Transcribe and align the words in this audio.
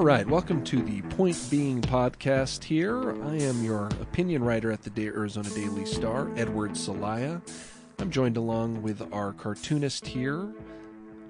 All 0.00 0.06
right, 0.06 0.26
welcome 0.26 0.64
to 0.64 0.80
the 0.80 1.02
Point 1.14 1.36
Being 1.50 1.82
podcast 1.82 2.64
here. 2.64 3.12
I 3.22 3.34
am 3.36 3.62
your 3.62 3.88
opinion 4.00 4.42
writer 4.42 4.72
at 4.72 4.82
the 4.82 4.88
da- 4.88 5.08
Arizona 5.08 5.50
Daily 5.50 5.84
Star, 5.84 6.30
Edward 6.38 6.70
Celaya. 6.70 7.42
I'm 7.98 8.10
joined 8.10 8.38
along 8.38 8.80
with 8.82 9.06
our 9.12 9.34
cartoonist 9.34 10.06
here, 10.06 10.48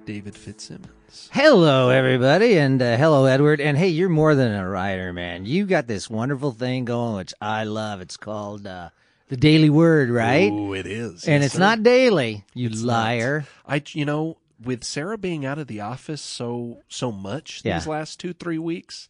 David 0.06 0.36
Fitzsimmons. 0.36 1.28
Hello, 1.32 1.88
everybody, 1.88 2.58
and 2.58 2.80
uh, 2.80 2.96
hello, 2.96 3.24
Edward. 3.24 3.60
And 3.60 3.76
hey, 3.76 3.88
you're 3.88 4.08
more 4.08 4.36
than 4.36 4.52
a 4.54 4.68
writer, 4.68 5.12
man. 5.12 5.46
You 5.46 5.66
got 5.66 5.88
this 5.88 6.08
wonderful 6.08 6.52
thing 6.52 6.84
going, 6.84 7.16
which 7.16 7.34
I 7.40 7.64
love. 7.64 8.00
It's 8.00 8.16
called 8.16 8.68
uh, 8.68 8.90
the 9.26 9.36
Daily 9.36 9.68
Word, 9.70 10.10
right? 10.10 10.52
Ooh, 10.52 10.74
it 10.74 10.86
is. 10.86 11.24
and 11.24 11.42
Yes, 11.42 11.46
it's 11.46 11.54
sir. 11.54 11.58
not 11.60 11.82
daily, 11.82 12.44
you 12.54 12.68
It's 12.68 12.82
not. 12.82 12.92
liar. 12.92 13.46
I, 13.66 13.82
you 13.88 14.04
know, 14.04 14.36
with 14.62 14.84
Sarah 14.84 15.16
being 15.18 15.44
out 15.46 15.58
of 15.58 15.66
the 15.66 15.80
office 15.80 16.20
so 16.22 16.82
so 16.88 17.10
much 17.12 17.62
these 17.62 17.86
last 17.86 18.20
two 18.20 18.32
three 18.32 18.58
weeks, 18.58 19.08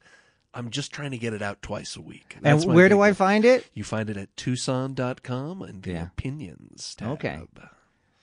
I'm 0.55 0.71
just 0.71 0.93
trying 0.93 1.11
to 1.13 1.19
get 1.19 1.33
it 1.33 1.43
out 1.43 1.63
twice 1.63 1.97
a 1.97 2.01
week. 2.01 2.35
And 2.37 2.45
That's 2.45 2.65
where 2.67 2.89
do 2.89 3.01
I 3.01 3.13
find 3.13 3.45
it? 3.45 3.67
You 3.75 3.85
find 3.85 4.11
it 4.11 4.17
at 4.17 4.37
Tucson.com 4.37 5.63
and 5.63 5.83
the 5.83 5.93
Yeah. 5.93 6.07
opinions 6.07 6.95
tab. 6.97 7.09
Okay. 7.13 7.41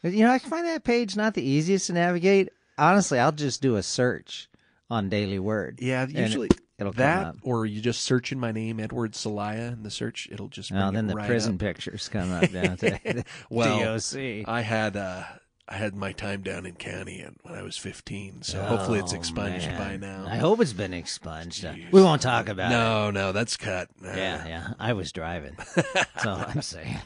You 0.04 0.23
know, 0.26 0.32
I 0.32 0.40
find 0.40 0.66
that 0.68 0.84
page 0.84 1.16
not 1.16 1.34
the 1.34 1.41
easiest 1.44 1.88
to 1.88 1.94
navigate. 1.94 2.49
Honestly, 2.77 3.20
I'll 3.20 3.32
just 3.32 3.62
do 3.62 3.76
a 3.76 3.84
search 3.84 4.48
on 4.90 5.09
Daily 5.09 5.40
Word. 5.40 5.80
Yeah, 5.82 6.05
usually 6.07 6.49
it'll 6.77 6.94
come 6.94 6.99
that, 6.99 7.35
or 7.41 7.66
you 7.66 7.82
just 7.82 8.02
search 8.04 8.32
in 8.32 8.40
my 8.40 8.52
name, 8.52 8.80
Edward 8.80 9.13
Celaya, 9.13 9.73
in 9.73 9.84
the 9.84 9.90
search. 9.91 10.27
It'll 10.32 10.48
just 10.48 10.70
it 10.71 10.76
then 10.94 11.07
the 11.07 11.16
right 11.16 11.27
prison 11.27 11.55
up. 11.55 11.59
pictures 11.59 12.07
come 12.07 12.32
up 12.32 12.52
down 12.52 12.77
to 12.77 13.23
Well, 13.49 13.80
DOC. 13.98 14.48
I 14.48 14.62
had 14.62 14.96
uh, 14.96 15.23
I 15.70 15.76
had 15.76 15.96
my 15.96 16.13
time 16.13 16.43
down 16.43 16.65
in 16.65 16.76
county 16.76 17.26
when 17.43 17.54
I 17.55 17.62
was 17.62 17.77
15, 17.77 18.41
so 18.43 18.63
hopefully 18.63 18.99
it's 18.99 19.13
Oh, 19.13 19.18
expunged 19.18 19.68
man. 19.68 19.77
by 19.77 19.98
now. 20.07 20.26
I 20.26 20.37
hope 20.37 20.62
it's 20.62 20.71
been 20.73 20.93
expunged. 20.93 21.65
Uh, 21.65 21.73
Jeez. 21.73 21.91
We 21.91 22.01
won't 22.01 22.21
talk 22.21 22.48
about 22.48 22.71
it. 22.71 22.76
no, 22.76 23.12
no, 23.12 23.32
that's 23.34 23.57
cut. 23.57 23.90
Uh, 24.04 24.07
Yeah, 24.15 24.48
yeah. 24.48 24.68
I 24.79 24.93
was 24.93 25.12
driving. 25.12 25.57
That's 25.76 26.26
all 26.26 26.38
I'm 26.38 26.62
saying. 26.62 26.99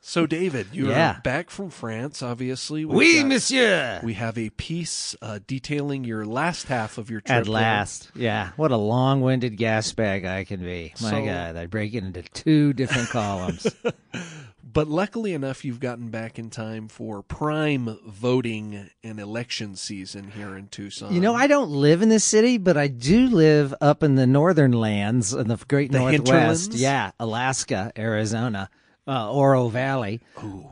So, 0.00 0.24
David, 0.26 0.68
you're 0.72 1.16
back 1.24 1.50
from 1.50 1.70
France, 1.70 2.22
obviously. 2.22 2.84
We've 2.84 2.96
Oui, 2.96 3.18
got- 3.20 3.26
monsieur. 3.26 4.00
We 4.04 4.14
have 4.14 4.38
a 4.38 4.50
piece 4.50 5.16
uh, 5.20 5.40
detailing 5.48 6.04
your 6.04 6.24
last 6.24 6.68
half 6.68 6.98
of 6.98 7.10
your 7.10 7.20
trip. 7.20 7.36
At 7.38 7.48
last. 7.48 8.12
Yeah. 8.14 8.50
What 8.54 8.70
a 8.70 8.76
long 8.76 9.20
winded 9.22 9.56
gas 9.56 9.90
bag 9.92 10.24
I 10.24 10.44
can 10.44 10.60
be. 10.60 10.94
My 11.02 11.10
So- 11.10 11.24
God. 11.24 11.56
I 11.56 11.66
break 11.66 11.94
it 11.94 12.04
into 12.04 12.22
two 12.22 12.72
different 12.74 13.08
columns. 13.10 13.66
But 14.64 14.88
luckily 14.88 15.34
enough, 15.34 15.64
you've 15.64 15.80
gotten 15.80 16.08
back 16.08 16.38
in 16.38 16.48
time 16.48 16.88
for 16.88 17.22
prime 17.22 17.98
voting 18.06 18.88
and 19.02 19.18
election 19.20 19.76
season 19.76 20.30
here 20.30 20.56
in 20.56 20.68
Tucson. 20.68 21.12
You 21.12 21.20
know, 21.20 21.34
I 21.34 21.46
don't 21.46 21.70
live 21.70 22.00
in 22.00 22.08
this 22.08 22.24
city, 22.24 22.56
but 22.58 22.76
I 22.76 22.86
do 22.88 23.26
live 23.28 23.74
up 23.80 24.02
in 24.02 24.14
the 24.14 24.26
northern 24.26 24.72
lands 24.72 25.34
in 25.34 25.48
the 25.48 25.56
great 25.68 25.92
The 25.92 25.98
northwest. 25.98 26.26
hinterlands? 26.28 26.80
Yeah, 26.80 27.10
Alaska, 27.20 27.92
Arizona, 27.98 28.70
uh, 29.06 29.30
Oro 29.32 29.68
Valley. 29.68 30.20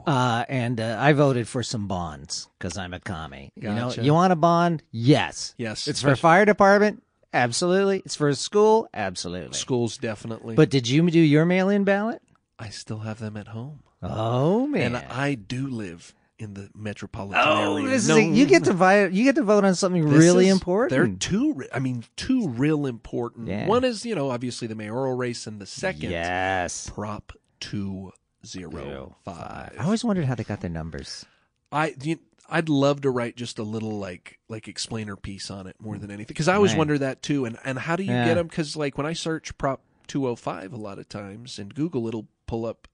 Uh, 0.07 0.45
and 0.49 0.81
uh, 0.81 0.97
I 0.99 1.13
voted 1.13 1.47
for 1.49 1.63
some 1.63 1.87
bonds 1.89 2.49
because 2.59 2.79
I'm 2.79 2.95
a 2.95 3.01
commie. 3.01 3.53
You 3.57 3.71
know, 3.71 3.91
you 3.93 4.15
want 4.15 4.33
a 4.33 4.37
bond? 4.37 4.83
Yes. 4.93 5.55
Yes, 5.59 5.89
It's 5.89 6.01
for 6.01 6.15
fire 6.17 6.45
department? 6.45 7.03
Absolutely. 7.33 7.99
It's 8.05 8.17
for 8.17 8.29
a 8.29 8.35
school? 8.35 8.89
Absolutely. 8.95 9.57
schools 9.57 9.99
definitely. 9.99 10.55
But 10.55 10.71
did 10.71 10.89
you 10.89 11.09
do 11.11 11.21
your 11.21 11.45
mail-in 11.45 11.85
ballot? 11.85 12.23
I 12.61 12.69
still 12.69 12.99
have 13.01 13.19
them 13.19 13.37
at 13.37 13.49
home, 13.49 13.81
Oh 14.03 14.67
man! 14.67 14.95
and 14.95 14.97
I 14.97 15.35
do 15.35 15.67
live 15.67 16.15
in 16.39 16.55
the 16.55 16.71
metropolitan 16.75 17.43
oh, 17.45 17.77
area. 17.77 17.89
this 17.91 18.07
No, 18.09 18.17
is 18.17 18.39
you 18.39 18.47
get 18.47 18.65
to 18.65 18.73
vote. 18.73 19.13
You 19.13 19.25
get 19.25 19.35
to 19.37 19.43
vote 19.43 19.65
on 19.65 19.75
something 19.75 20.09
this 20.09 20.19
really 20.19 20.47
is- 20.49 20.53
important. 20.55 20.91
They're 20.91 21.17
two. 21.31 21.63
I 21.73 21.79
mean, 21.81 22.05
two 22.17 22.49
real 22.49 22.87
important. 22.87 23.49
Yeah. 23.49 23.67
One 23.67 23.83
is 23.85 24.05
you 24.07 24.15
know 24.15 24.31
obviously 24.31 24.69
the 24.69 24.75
mayoral 24.75 25.15
race, 25.17 25.47
and 25.47 25.59
the 25.61 25.67
second 25.67 26.11
yes. 26.11 26.89
Prop 26.91 27.33
two 27.61 28.13
zero 28.47 29.17
five. 29.25 29.75
I 29.79 29.85
always 29.85 30.05
wondered 30.05 30.27
how 30.27 30.35
they 30.35 30.45
got 30.45 30.61
their 30.61 30.71
numbers. 30.71 31.25
I 31.73 31.95
you, 32.03 32.19
I'd 32.49 32.69
love 32.69 33.03
to 33.03 33.11
write 33.11 33.37
just 33.37 33.59
a 33.59 33.63
little 33.63 33.99
like 33.99 34.39
like 34.49 34.67
explainer 34.69 35.17
piece 35.17 35.51
on 35.51 35.67
it 35.67 35.77
more 35.81 35.97
than 35.99 36.11
anything 36.11 36.27
because 36.29 36.49
I 36.49 36.55
always 36.57 36.73
Right. 36.73 36.79
wonder 36.79 36.99
that 36.99 37.23
too. 37.23 37.45
And 37.45 37.59
and 37.65 37.79
how 37.79 37.97
do 37.97 38.03
you 38.03 38.11
Yeah. 38.13 38.25
get 38.27 38.35
them? 38.35 38.49
Because 38.49 38.77
like 38.77 38.97
when 38.99 39.07
I 39.07 39.13
search 39.13 39.57
Prop 39.59 39.83
205 40.09 40.73
a 40.73 40.77
lot 40.77 40.99
of 40.99 41.09
times 41.09 41.59
in 41.59 41.69
Google, 41.69 42.09
it'll 42.09 42.27
pull 42.51 42.67
up 42.67 42.89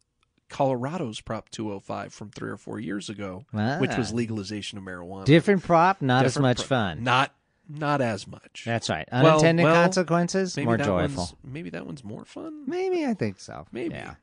Colorado's 0.49 1.21
Prop 1.21 1.49
205 1.51 2.13
from 2.13 2.31
three 2.31 2.51
or 2.51 2.57
four 2.57 2.79
years 2.79 3.09
ago, 3.09 3.45
which 3.51 3.91
Ah. 3.91 3.97
was 3.99 4.13
legalization 4.13 4.79
of 4.79 4.85
marijuana. 4.85 5.25
Different 5.25 5.63
prop, 5.65 6.01
not 6.03 6.25
as 6.25 6.39
much 6.39 6.59
pro- 6.59 6.67
fun. 6.67 7.03
Not 7.05 7.33
not 7.69 8.01
as 8.01 8.29
much. 8.29 8.63
That's 8.65 8.89
right. 8.89 9.09
Unintended 9.11 9.65
well, 9.65 9.75
consequences, 9.75 10.57
maybe 10.57 10.67
more 10.67 10.77
joyful. 10.77 11.31
Maybe 11.43 11.71
that 11.71 11.85
one's 11.85 12.05
more 12.05 12.25
fun. 12.25 12.63
Maybe 12.69 13.05
I 13.05 13.15
think 13.15 13.41
so. 13.41 13.67
Maybe. 13.73 13.95
Yeah. 13.95 14.15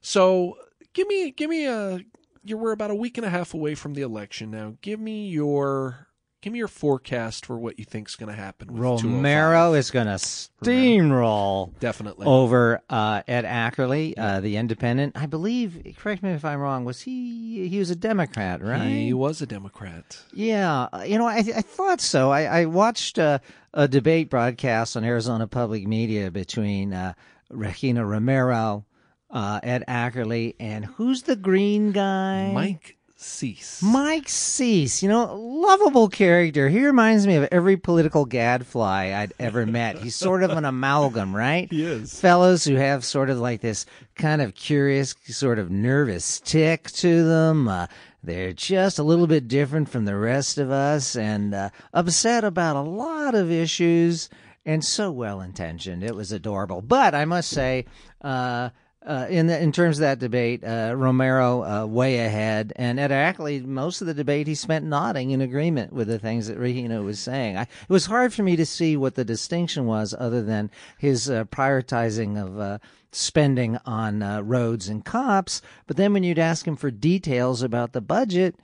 So 0.00 0.56
give 0.92 1.08
me 1.08 1.30
give 1.32 1.50
me 1.50 1.66
a 1.66 2.00
You're 2.44 2.58
we're 2.58 2.72
about 2.72 2.90
a 2.92 2.94
week 2.94 3.18
and 3.18 3.26
a 3.26 3.30
half 3.30 3.52
away 3.52 3.74
from 3.74 3.94
the 3.94 4.02
election 4.02 4.50
now. 4.52 4.76
Give 4.80 5.00
me 5.00 5.28
your 5.28 6.06
give 6.40 6.52
me 6.52 6.58
your 6.58 6.68
forecast 6.68 7.46
for 7.46 7.58
what 7.58 7.78
you 7.78 7.84
think's 7.84 8.16
going 8.16 8.28
to 8.28 8.40
happen 8.40 8.72
with 8.72 9.02
Romero 9.02 9.74
is 9.74 9.90
going 9.90 10.06
to 10.06 10.14
steamroll 10.14 11.78
definitely. 11.80 12.26
over 12.26 12.80
uh, 12.88 13.22
Ed 13.26 13.44
Ackerley, 13.44 14.14
uh, 14.16 14.40
the 14.40 14.56
Independent. 14.56 15.16
I 15.16 15.26
believe. 15.26 15.94
Correct 15.98 16.22
me 16.22 16.30
if 16.30 16.44
I'm 16.44 16.60
wrong. 16.60 16.84
Was 16.84 17.02
he? 17.02 17.68
He 17.68 17.78
was 17.78 17.90
a 17.90 17.96
Democrat, 17.96 18.62
right? 18.62 18.86
He 18.86 19.12
was 19.12 19.42
a 19.42 19.46
Democrat. 19.46 20.18
Yeah, 20.32 20.88
uh, 20.92 21.02
you 21.06 21.18
know, 21.18 21.26
I, 21.26 21.38
I 21.38 21.62
thought 21.62 22.00
so. 22.00 22.30
I, 22.30 22.42
I 22.42 22.64
watched 22.66 23.18
uh, 23.18 23.38
a 23.74 23.88
debate 23.88 24.30
broadcast 24.30 24.96
on 24.96 25.04
Arizona 25.04 25.46
Public 25.46 25.86
Media 25.86 26.30
between 26.30 26.92
uh, 26.92 27.14
Regina 27.50 28.04
Romero, 28.04 28.84
uh, 29.30 29.60
Ed 29.62 29.84
Ackerley, 29.88 30.54
and 30.60 30.84
who's 30.84 31.22
the 31.22 31.36
green 31.36 31.92
guy? 31.92 32.52
Mike 32.52 32.97
Cease. 33.20 33.82
Mike 33.82 34.28
Cease, 34.28 35.02
you 35.02 35.08
know, 35.08 35.34
lovable 35.34 36.08
character. 36.08 36.68
He 36.68 36.86
reminds 36.86 37.26
me 37.26 37.34
of 37.34 37.48
every 37.50 37.76
political 37.76 38.24
gadfly 38.24 39.12
I'd 39.12 39.34
ever 39.40 39.66
met. 39.66 39.98
He's 39.98 40.14
sort 40.14 40.44
of 40.44 40.50
an 40.50 40.64
amalgam, 40.64 41.34
right? 41.34 41.68
He 41.68 41.84
is. 41.84 42.20
Fellows 42.20 42.62
who 42.64 42.76
have 42.76 43.04
sort 43.04 43.28
of 43.28 43.38
like 43.38 43.60
this 43.60 43.86
kind 44.14 44.40
of 44.40 44.54
curious, 44.54 45.16
sort 45.24 45.58
of 45.58 45.68
nervous 45.68 46.38
tick 46.38 46.92
to 46.92 47.24
them. 47.24 47.66
Uh, 47.66 47.88
they're 48.22 48.52
just 48.52 49.00
a 49.00 49.04
little 49.04 49.26
bit 49.26 49.48
different 49.48 49.88
from 49.88 50.04
the 50.04 50.16
rest 50.16 50.56
of 50.56 50.70
us 50.70 51.16
and 51.16 51.54
uh, 51.54 51.70
upset 51.92 52.44
about 52.44 52.76
a 52.76 52.82
lot 52.82 53.34
of 53.34 53.50
issues 53.50 54.28
and 54.64 54.84
so 54.84 55.10
well 55.10 55.40
intentioned. 55.40 56.04
It 56.04 56.14
was 56.14 56.30
adorable. 56.30 56.82
But 56.82 57.16
I 57.16 57.24
must 57.24 57.50
say, 57.50 57.86
uh, 58.22 58.70
uh, 59.06 59.26
in 59.28 59.46
the, 59.46 59.60
in 59.60 59.72
terms 59.72 59.98
of 59.98 60.02
that 60.02 60.18
debate, 60.18 60.64
uh, 60.64 60.92
Romero 60.96 61.64
uh, 61.64 61.86
way 61.86 62.18
ahead, 62.18 62.72
and 62.76 62.98
Ed 62.98 63.10
Ackerley, 63.10 63.64
most 63.64 64.00
of 64.00 64.06
the 64.06 64.14
debate 64.14 64.46
he 64.46 64.54
spent 64.54 64.84
nodding 64.84 65.30
in 65.30 65.40
agreement 65.40 65.92
with 65.92 66.08
the 66.08 66.18
things 66.18 66.48
that 66.48 66.58
Regina 66.58 67.02
was 67.02 67.20
saying. 67.20 67.56
I, 67.56 67.62
it 67.62 67.88
was 67.88 68.06
hard 68.06 68.34
for 68.34 68.42
me 68.42 68.56
to 68.56 68.66
see 68.66 68.96
what 68.96 69.14
the 69.14 69.24
distinction 69.24 69.86
was, 69.86 70.14
other 70.18 70.42
than 70.42 70.70
his 70.98 71.30
uh, 71.30 71.44
prioritizing 71.44 72.42
of 72.42 72.58
uh, 72.58 72.78
spending 73.12 73.78
on 73.86 74.22
uh, 74.22 74.40
roads 74.42 74.88
and 74.88 75.04
cops. 75.04 75.62
But 75.86 75.96
then 75.96 76.12
when 76.12 76.24
you'd 76.24 76.38
ask 76.38 76.66
him 76.66 76.76
for 76.76 76.90
details 76.90 77.62
about 77.62 77.92
the 77.92 78.00
budget, 78.00 78.56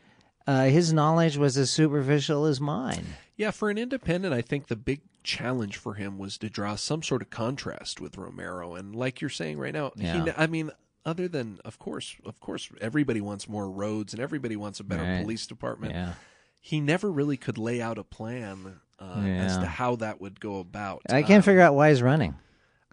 his 0.46 0.92
knowledge 0.92 1.36
was 1.38 1.56
as 1.56 1.70
superficial 1.70 2.44
as 2.44 2.60
mine. 2.60 3.06
Yeah, 3.36 3.50
for 3.50 3.70
an 3.70 3.78
independent, 3.78 4.34
I 4.34 4.42
think 4.42 4.66
the 4.66 4.76
big 4.76 5.00
challenge 5.24 5.76
for 5.76 5.94
him 5.94 6.18
was 6.18 6.38
to 6.38 6.48
draw 6.48 6.76
some 6.76 7.02
sort 7.02 7.22
of 7.22 7.30
contrast 7.30 8.00
with 8.00 8.16
Romero. 8.16 8.74
And 8.74 8.94
like 8.94 9.20
you're 9.20 9.30
saying 9.30 9.58
right 9.58 9.72
now, 9.72 9.90
Yeah. 9.96 10.24
he, 10.24 10.30
I 10.36 10.46
mean, 10.46 10.70
other 11.04 11.26
than 11.28 11.58
of 11.64 11.78
course, 11.78 12.14
of 12.24 12.38
course, 12.40 12.70
everybody 12.80 13.20
wants 13.20 13.48
more 13.48 13.68
roads 13.70 14.12
and 14.14 14.22
everybody 14.22 14.54
wants 14.56 14.78
a 14.80 14.84
better 14.84 15.02
Right. 15.02 15.22
police 15.22 15.46
department. 15.46 15.94
Yeah. 15.94 16.12
He 16.60 16.80
never 16.80 17.10
really 17.10 17.36
could 17.36 17.58
lay 17.58 17.82
out 17.82 17.98
a 17.98 18.04
plan 18.04 18.80
uh, 19.00 19.20
as 19.26 19.58
to 19.58 19.66
how 19.66 19.96
that 19.96 20.20
would 20.20 20.40
go 20.40 20.60
about. 20.60 21.02
I 21.10 21.22
can't 21.22 21.40
Uh, 21.42 21.46
figure 21.46 21.60
out 21.60 21.74
why 21.74 21.90
he's 21.90 22.00
running. 22.00 22.36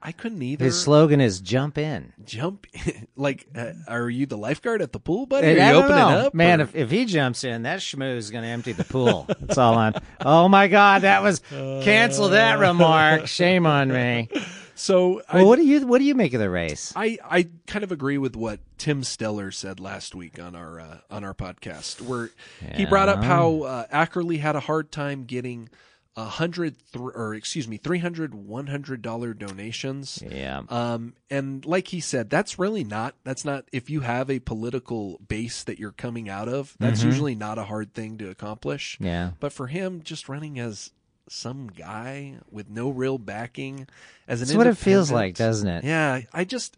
I 0.04 0.12
couldn't 0.12 0.42
either. 0.42 0.66
His 0.66 0.82
slogan 0.82 1.22
is 1.22 1.40
"Jump 1.42 1.78
in." 1.78 2.14
Jump, 2.26 2.66
like, 3.16 3.48
uh, 3.56 3.74
are 3.88 4.10
you 4.10 4.26
the 4.26 4.38
lifeguard 4.38 4.82
at 4.82 4.92
the 4.94 5.00
pool, 5.00 5.26
buddy? 5.28 5.48
Are 5.48 5.50
I 5.50 5.54
you 5.54 5.58
don't 5.74 5.84
opening 5.86 6.26
up, 6.26 6.34
man? 6.34 6.60
or- 6.60 6.64
If, 6.64 6.76
if 6.76 6.92
he 6.92 7.06
jumps 7.06 7.44
in, 7.44 7.64
that 7.64 7.80
schmoo 7.80 8.16
is 8.18 8.32
going 8.32 8.44
to 8.44 8.50
empty 8.50 8.72
the 8.72 8.84
pool. 8.84 9.26
That's 9.28 9.58
all 9.58 9.76
I'm. 9.78 9.94
Oh 10.24 10.48
my 10.48 10.68
God, 10.68 11.02
that 11.02 11.24
was 11.24 11.40
cancel 11.50 12.30
that 12.30 12.60
remark. 12.60 13.28
Shame 13.28 13.66
on 13.66 13.90
me. 13.90 14.30
so 14.76 15.22
I, 15.28 15.44
what 15.44 15.56
do 15.58 15.66
you 15.66 15.86
what 15.88 15.98
do 15.98 16.04
you 16.06 16.14
make 16.16 16.34
of 16.34 16.40
the 16.40 16.50
race? 16.50 16.94
I, 16.96 17.18
I 17.24 17.48
kind 17.66 17.84
of 17.84 17.92
agree 17.92 18.18
with 18.20 18.36
what 18.36 18.60
Tim 18.78 19.02
Steller 19.02 19.52
said 19.54 19.80
last 19.80 20.14
week 20.14 20.40
on 20.40 20.56
our 20.56 20.80
uh, 20.80 20.98
on 21.10 21.24
our 21.24 21.34
podcast, 21.34 22.02
where 22.02 22.30
he 22.76 22.86
brought 22.86 23.10
up 23.10 23.24
how 23.24 23.62
uh, 23.64 23.88
Ackerley 23.88 24.40
had 24.40 24.56
a 24.56 24.60
hard 24.60 24.92
time 24.92 25.24
getting 25.26 25.70
a 26.18 26.26
hundred 26.26 26.76
th- 26.92 27.02
or 27.16 27.34
excuse 27.34 27.68
me 27.68 27.78
three 27.78 28.00
hundred 28.00 28.34
one 28.34 28.68
hundred 28.68 29.02
dollar 29.02 29.34
donations. 29.34 30.22
Yeah, 30.30 30.62
Um, 30.68 31.14
and 31.30 31.66
like 31.66 31.88
he 31.88 32.00
said, 32.02 32.30
that's 32.30 32.60
really 32.60 32.84
not, 32.84 33.16
that's 33.24 33.46
not, 33.46 33.66
if 33.72 33.90
you 33.90 34.02
have 34.02 34.30
a 34.30 34.40
political 34.40 35.20
base 35.26 35.64
that 35.64 35.80
you're 35.80 35.94
coming 35.94 36.28
out 36.30 36.50
of, 36.50 36.76
that's 36.80 37.02
usually 37.04 37.36
not 37.36 37.58
a 37.58 37.64
hard 37.64 37.94
thing 37.94 38.18
to 38.18 38.30
accomplish. 38.30 38.98
yeah. 39.00 39.32
But 39.40 39.54
for 39.54 39.68
him, 39.68 40.02
just 40.04 40.28
running 40.28 40.60
as 40.60 40.92
some 41.30 41.68
guy 41.68 42.40
with 42.52 42.70
no 42.70 42.90
real 42.90 43.18
backing 43.18 43.88
as 44.28 44.42
an 44.42 44.48
That's 44.48 44.58
what 44.58 44.68
it 44.68 44.78
feels 44.78 45.12
like, 45.12 45.36
doesn't 45.36 45.68
it? 45.68 45.86
Yeah, 45.86 46.22
I 46.34 46.44
just, 46.44 46.76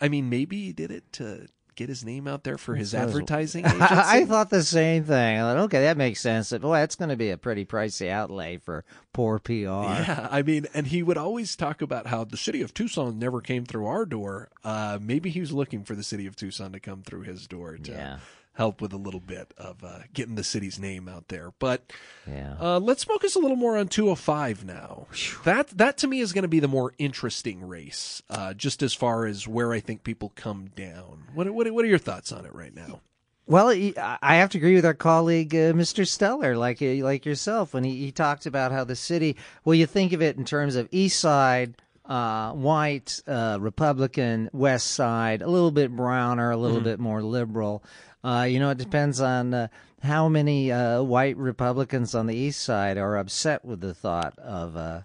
I 0.00 0.08
mean, 0.08 0.28
maybe 0.28 0.64
he 0.64 0.72
did 0.72 0.90
it 0.90 1.04
to 1.12 1.46
get 1.76 1.88
his 1.88 2.04
name 2.04 2.26
out 2.28 2.44
there 2.44 2.58
for 2.58 2.74
his 2.74 2.92
was- 2.92 3.02
advertising 3.02 3.64
agency. 3.66 3.82
I 3.90 4.24
thought 4.24 4.50
the 4.50 4.62
same 4.62 5.04
thing. 5.04 5.38
I 5.38 5.40
thought, 5.40 5.56
okay, 5.64 5.82
that 5.82 5.96
makes 5.96 6.20
sense. 6.20 6.50
But, 6.50 6.60
boy, 6.62 6.76
that's 6.76 6.96
going 6.96 7.08
to 7.10 7.16
be 7.16 7.30
a 7.30 7.36
pretty 7.36 7.64
pricey 7.64 8.08
outlay 8.10 8.58
for 8.58 8.84
poor 9.12 9.38
PR. 9.38 9.52
Yeah, 9.52 10.28
I 10.30 10.42
mean, 10.42 10.66
and 10.74 10.86
he 10.86 11.02
would 11.02 11.18
always 11.18 11.56
talk 11.56 11.82
about 11.82 12.06
how 12.08 12.24
the 12.24 12.36
city 12.36 12.62
of 12.62 12.74
Tucson 12.74 13.18
never 13.18 13.40
came 13.40 13.64
through 13.64 13.86
our 13.86 14.04
door. 14.06 14.48
Uh, 14.62 14.98
maybe 15.00 15.30
he 15.30 15.40
was 15.40 15.52
looking 15.52 15.84
for 15.84 15.94
the 15.94 16.02
city 16.04 16.26
of 16.26 16.36
Tucson 16.36 16.72
to 16.72 16.80
come 16.80 17.02
through 17.02 17.22
his 17.22 17.46
door 17.46 17.76
to 17.76 17.90
Yeah. 17.92 18.18
Help 18.54 18.80
with 18.80 18.92
a 18.92 18.96
little 18.96 19.20
bit 19.20 19.52
of 19.58 19.82
uh, 19.84 20.00
getting 20.12 20.34
the 20.36 20.44
city's 20.44 20.78
name 20.78 21.08
out 21.08 21.28
there. 21.28 21.52
But 21.58 21.92
Yeah. 22.26 22.54
uh, 22.60 22.78
let's 22.80 23.04
focus 23.04 23.34
a 23.34 23.38
little 23.40 23.56
more 23.56 23.76
on 23.76 23.88
205 23.88 24.64
now. 24.64 25.06
That 25.44 25.68
that 25.76 25.96
to 25.98 26.06
me 26.06 26.20
is 26.20 26.32
going 26.32 26.42
to 26.42 26.48
be 26.48 26.60
the 26.60 26.68
more 26.68 26.92
interesting 26.98 27.66
race, 27.66 28.22
uh, 28.30 28.54
just 28.54 28.82
as 28.82 28.94
far 28.94 29.26
as 29.26 29.46
where 29.48 29.72
I 29.72 29.80
think 29.80 30.04
people 30.04 30.32
come 30.36 30.70
down. 30.76 31.24
What 31.34 31.50
what 31.52 31.70
what 31.72 31.84
are 31.84 31.88
your 31.88 31.98
thoughts 31.98 32.32
on 32.32 32.44
it 32.46 32.54
right 32.54 32.74
now? 32.74 33.00
Well, 33.46 33.68
he- 33.68 33.94
I 33.98 34.36
have 34.36 34.48
to 34.50 34.58
agree 34.58 34.74
with 34.74 34.86
our 34.86 34.94
colleague, 34.94 35.54
uh, 35.54 35.74
Mr. 35.74 36.06
Steller, 36.06 36.56
like 36.56 36.80
uh, 36.80 37.04
like 37.04 37.26
yourself, 37.26 37.74
when 37.74 37.84
he, 37.84 37.96
he 37.98 38.10
talked 38.10 38.46
about 38.46 38.72
how 38.72 38.84
the 38.84 38.96
city. 38.96 39.36
Well, 39.66 39.74
you 39.74 39.84
think 39.86 40.12
of 40.14 40.22
it 40.22 40.38
in 40.38 40.46
terms 40.46 40.76
of 40.76 40.88
East 40.90 41.20
Side, 41.20 41.74
uh, 42.04 42.52
white, 42.52 43.20
uh, 43.26 43.58
Republican, 43.60 44.50
West 44.52 44.88
Side, 44.92 45.42
a 45.42 45.48
little 45.48 45.70
bit 45.70 45.94
browner, 45.94 46.50
a 46.50 46.56
little 46.56 46.80
bit 46.80 47.00
more 47.00 47.22
liberal. 47.22 47.82
Uh, 48.22 48.46
you 48.48 48.58
know, 48.58 48.70
it 48.70 48.78
depends 48.78 49.20
on 49.20 49.54
uh, 49.54 49.68
how 50.02 50.28
many 50.28 50.70
uh, 50.70 51.02
white 51.02 51.36
Republicans 51.36 52.14
on 52.14 52.26
the 52.26 52.36
East 52.36 52.62
Side 52.62 52.98
are 52.98 53.16
upset 53.16 53.64
with 53.64 53.80
the 53.80 53.94
thought 53.94 54.38
of 54.38 54.76
uh, 54.76 55.02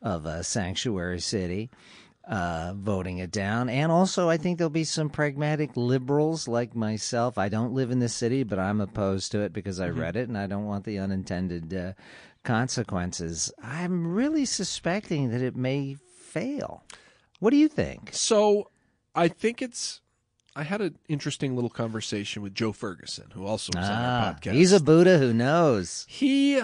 of 0.00 0.26
a 0.26 0.44
sanctuary 0.44 1.20
city 1.20 1.70
uh, 2.28 2.74
voting 2.76 3.18
it 3.18 3.30
down. 3.30 3.68
And 3.68 3.90
also, 3.90 4.28
I 4.28 4.36
think 4.36 4.58
there'll 4.58 4.70
be 4.70 4.84
some 4.84 5.08
pragmatic 5.08 5.76
liberals 5.76 6.46
like 6.46 6.74
myself. 6.76 7.38
I 7.38 7.48
don't 7.48 7.72
live 7.72 7.90
in 7.90 8.00
the 8.00 8.08
city, 8.08 8.42
but 8.42 8.58
I'm 8.58 8.80
opposed 8.80 9.32
to 9.32 9.40
it 9.40 9.52
because 9.52 9.80
I 9.80 9.88
read 9.88 10.14
it 10.16 10.28
and 10.28 10.36
I 10.36 10.46
don't 10.46 10.66
want 10.66 10.84
the 10.84 10.98
unintended 10.98 11.74
uh, 11.74 11.92
consequences. 12.44 13.50
I'm 13.62 14.12
really 14.12 14.44
suspecting 14.44 15.30
that 15.30 15.42
it 15.42 15.56
may 15.56 15.96
fail. 16.28 16.84
What 17.40 17.50
do 17.50 17.56
you 17.56 17.68
think? 17.68 18.10
So 18.12 18.70
I 19.14 19.28
think 19.28 19.62
it's. 19.62 20.00
I 20.56 20.64
had 20.64 20.80
an 20.80 20.98
interesting 21.08 21.54
little 21.54 21.70
conversation 21.70 22.42
with 22.42 22.52
Joe 22.54 22.72
Ferguson, 22.72 23.26
who 23.32 23.46
also 23.46 23.70
was 23.76 23.88
on 23.88 23.94
our 23.94 24.20
Ah, 24.30 24.34
podcast. 24.40 24.52
he's 24.54 24.72
a 24.72 24.80
Buddha 24.80 25.18
who 25.18 25.32
knows. 25.32 26.04
he 26.08 26.60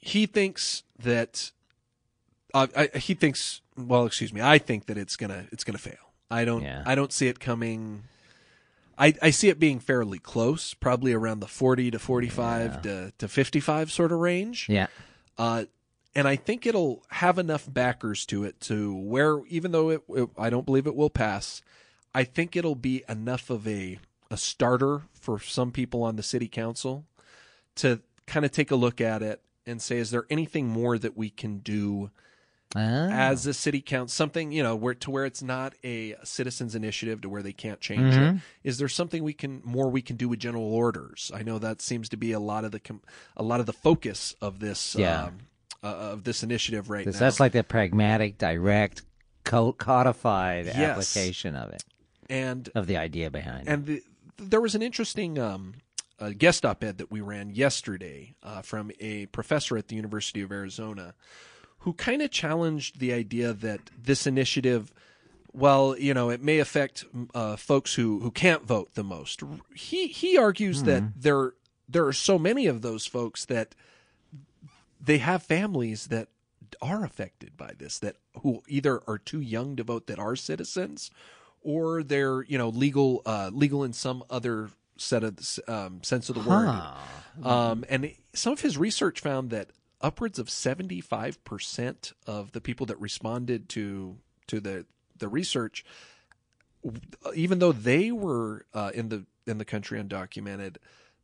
he 0.00 0.24
thinks 0.24 0.84
that 0.98 1.50
uh, 2.54 2.66
I, 2.76 2.86
he 2.98 3.12
thinks 3.14 3.60
well 3.76 4.06
excuse 4.06 4.32
me 4.32 4.40
i 4.40 4.56
think 4.58 4.86
that 4.86 4.96
it's 4.98 5.16
gonna 5.16 5.44
it's 5.52 5.62
gonna 5.64 5.78
fail 5.78 6.12
i 6.30 6.44
don't 6.46 6.62
Yeah. 6.62 6.82
i 6.86 6.94
don't 6.94 7.12
see 7.12 7.28
it 7.28 7.38
coming 7.40 8.02
I, 8.98 9.14
I 9.22 9.30
see 9.30 9.48
it 9.48 9.58
being 9.58 9.78
fairly 9.78 10.18
close 10.18 10.74
probably 10.74 11.12
around 11.12 11.40
the 11.40 11.46
40 11.46 11.90
to 11.92 11.98
45 11.98 12.82
to, 12.82 13.12
to 13.18 13.28
55 13.28 13.90
sort 13.92 14.10
of 14.12 14.18
range 14.18 14.66
Yeah. 14.70 14.86
uh, 15.38 15.64
and 16.14 16.26
I 16.26 16.36
think 16.36 16.66
it'll 16.66 17.02
have 17.08 17.38
enough 17.38 17.66
backers 17.72 18.26
to 18.26 18.44
it 18.44 18.60
to 18.62 18.94
where, 18.94 19.40
even 19.48 19.72
though 19.72 19.90
it, 19.90 20.02
it, 20.08 20.28
I 20.36 20.50
don't 20.50 20.66
believe 20.66 20.86
it 20.86 20.96
will 20.96 21.10
pass, 21.10 21.62
I 22.14 22.24
think 22.24 22.56
it'll 22.56 22.74
be 22.74 23.04
enough 23.08 23.50
of 23.50 23.66
a 23.68 23.98
a 24.32 24.36
starter 24.36 25.02
for 25.12 25.40
some 25.40 25.72
people 25.72 26.02
on 26.04 26.14
the 26.16 26.22
city 26.22 26.46
council 26.48 27.04
to 27.76 28.00
kind 28.26 28.44
of 28.46 28.52
take 28.52 28.70
a 28.70 28.76
look 28.76 29.00
at 29.00 29.22
it 29.22 29.40
and 29.66 29.82
say, 29.82 29.98
is 29.98 30.10
there 30.12 30.24
anything 30.30 30.68
more 30.68 30.96
that 30.98 31.16
we 31.16 31.30
can 31.30 31.58
do 31.58 32.10
Ah. 32.76 32.78
as 33.10 33.46
a 33.46 33.52
city 33.54 33.80
council? 33.80 34.14
Something 34.14 34.52
you 34.52 34.62
know, 34.62 34.76
where 34.76 34.94
to 34.94 35.10
where 35.10 35.24
it's 35.24 35.42
not 35.42 35.74
a 35.82 36.14
citizens 36.22 36.76
initiative 36.76 37.20
to 37.22 37.28
where 37.28 37.42
they 37.42 37.52
can't 37.52 37.80
change 37.80 38.14
Mm-hmm. 38.14 38.36
it. 38.36 38.42
Is 38.62 38.78
there 38.78 38.88
something 38.88 39.24
we 39.24 39.32
can 39.32 39.60
more 39.64 39.90
we 39.90 40.02
can 40.02 40.14
do 40.16 40.28
with 40.28 40.38
general 40.38 40.72
orders? 40.72 41.32
I 41.34 41.42
know 41.42 41.58
that 41.58 41.82
seems 41.82 42.08
to 42.10 42.16
be 42.16 42.30
a 42.30 42.38
lot 42.40 42.64
of 42.64 42.70
the 42.70 42.78
com- 42.80 43.02
a 43.36 43.42
lot 43.42 43.58
of 43.58 43.66
the 43.66 43.72
focus 43.72 44.36
of 44.40 44.60
this. 44.60 44.94
Yeah. 44.94 45.24
Um, 45.24 45.38
uh, 45.82 45.86
of 45.86 46.24
this 46.24 46.42
initiative 46.42 46.90
right 46.90 47.06
now. 47.06 47.12
that's 47.12 47.40
like 47.40 47.52
the 47.52 47.62
pragmatic, 47.64 48.38
direct, 48.38 49.02
co- 49.44 49.72
codified 49.72 50.66
Yes. 50.66 50.76
application 50.76 51.56
of 51.56 51.70
it, 51.72 51.84
and 52.28 52.68
of 52.74 52.86
the 52.86 52.96
idea 52.96 53.30
behind 53.30 53.66
it. 53.66 53.70
and 53.70 53.86
the, 53.86 54.02
there 54.38 54.60
was 54.60 54.74
an 54.74 54.82
interesting 54.82 55.38
um, 55.38 55.74
uh, 56.18 56.30
guest 56.36 56.64
op-ed 56.66 56.98
that 56.98 57.10
we 57.10 57.20
ran 57.20 57.50
yesterday 57.50 58.34
uh, 58.42 58.62
from 58.62 58.90
a 59.00 59.26
professor 59.26 59.76
at 59.76 59.88
the 59.88 59.96
University 59.96 60.40
of 60.42 60.50
Arizona 60.52 61.14
who 61.80 61.92
kind 61.94 62.20
of 62.20 62.30
challenged 62.30 63.00
the 63.00 63.12
idea 63.12 63.52
that 63.54 63.80
this 64.02 64.26
initiative 64.26 64.92
well 65.52 65.96
you 65.98 66.12
know 66.14 66.28
it 66.30 66.42
may 66.42 66.58
affect 66.58 67.04
uh, 67.34 67.56
folks 67.56 67.94
who, 67.94 68.20
who 68.20 68.30
can't 68.30 68.64
vote 68.64 68.94
the 68.94 69.02
most 69.02 69.42
he 69.74 70.06
he 70.08 70.36
argues 70.38 70.82
that 70.84 71.02
there 71.16 71.54
there 71.88 72.06
are 72.06 72.12
so 72.12 72.38
many 72.38 72.66
of 72.66 72.82
those 72.82 73.04
folks 73.06 73.44
that 73.46 73.74
they 75.00 75.18
have 75.18 75.42
families 75.42 76.08
that 76.08 76.28
are 76.82 77.04
affected 77.04 77.56
by 77.56 77.72
this 77.78 77.98
that 77.98 78.16
who 78.42 78.62
either 78.68 79.00
are 79.08 79.18
too 79.18 79.40
young 79.40 79.76
to 79.76 79.82
vote 79.82 80.06
that 80.06 80.18
are 80.18 80.36
citizens 80.36 81.10
or 81.62 82.02
they're 82.02 82.42
you 82.44 82.58
know 82.58 82.68
legal 82.68 83.22
uh, 83.26 83.50
legal 83.52 83.82
in 83.84 83.92
some 83.92 84.22
other 84.30 84.70
set 84.96 85.24
of 85.24 85.38
um, 85.66 86.02
sense 86.02 86.28
of 86.28 86.34
the 86.36 86.42
word. 86.48 86.68
Um, 87.42 87.84
and 87.88 88.12
some 88.34 88.52
of 88.52 88.60
his 88.60 88.76
research 88.76 89.20
found 89.20 89.50
that 89.50 89.70
upwards 90.02 90.38
of 90.38 90.48
75% 90.48 92.12
of 92.26 92.52
the 92.52 92.60
people 92.60 92.86
that 92.86 93.00
responded 93.00 93.68
to 93.70 94.16
to 94.48 94.60
the 94.60 94.86
the 95.18 95.28
research 95.28 95.84
even 97.34 97.58
though 97.58 97.72
they 97.72 98.10
were 98.10 98.64
uh, 98.72 98.90
in 98.94 99.08
the 99.10 99.24
in 99.46 99.58
the 99.58 99.64
country 99.64 100.02
undocumented 100.02 100.76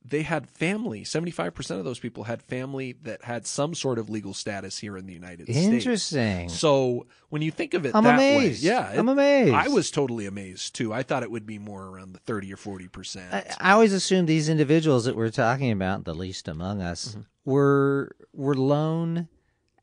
they 0.08 0.22
had 0.22 0.48
family 0.48 1.02
75% 1.02 1.78
of 1.78 1.84
those 1.84 1.98
people 1.98 2.24
had 2.24 2.42
family 2.42 2.92
that 3.02 3.22
had 3.24 3.46
some 3.46 3.74
sort 3.74 3.98
of 3.98 4.08
legal 4.08 4.34
status 4.34 4.78
here 4.78 4.96
in 4.96 5.06
the 5.06 5.12
United 5.12 5.44
States 5.46 5.58
Interesting. 5.66 6.48
so 6.48 7.06
when 7.30 7.42
you 7.42 7.50
think 7.50 7.74
of 7.74 7.84
it 7.86 7.94
I'm 7.94 8.04
that 8.04 8.14
amazed. 8.14 8.62
way 8.62 8.68
yeah 8.70 8.92
I'm 8.96 9.08
amazed. 9.08 9.54
I 9.54 9.68
was 9.68 9.90
totally 9.90 10.26
amazed 10.26 10.74
too 10.74 10.92
I 10.92 11.02
thought 11.02 11.22
it 11.22 11.30
would 11.30 11.46
be 11.46 11.58
more 11.58 11.84
around 11.86 12.12
the 12.12 12.20
30 12.20 12.52
or 12.52 12.56
40% 12.56 13.32
I, 13.32 13.44
I 13.60 13.72
always 13.72 13.92
assumed 13.92 14.28
these 14.28 14.48
individuals 14.48 15.04
that 15.06 15.16
we're 15.16 15.30
talking 15.30 15.70
about, 15.72 16.04
the 16.04 16.14
least 16.14 16.48
among 16.48 16.80
us, 16.82 17.08
Mm-hmm. 17.08 17.20
were 17.50 18.16
were 18.32 18.54
lone 18.54 19.28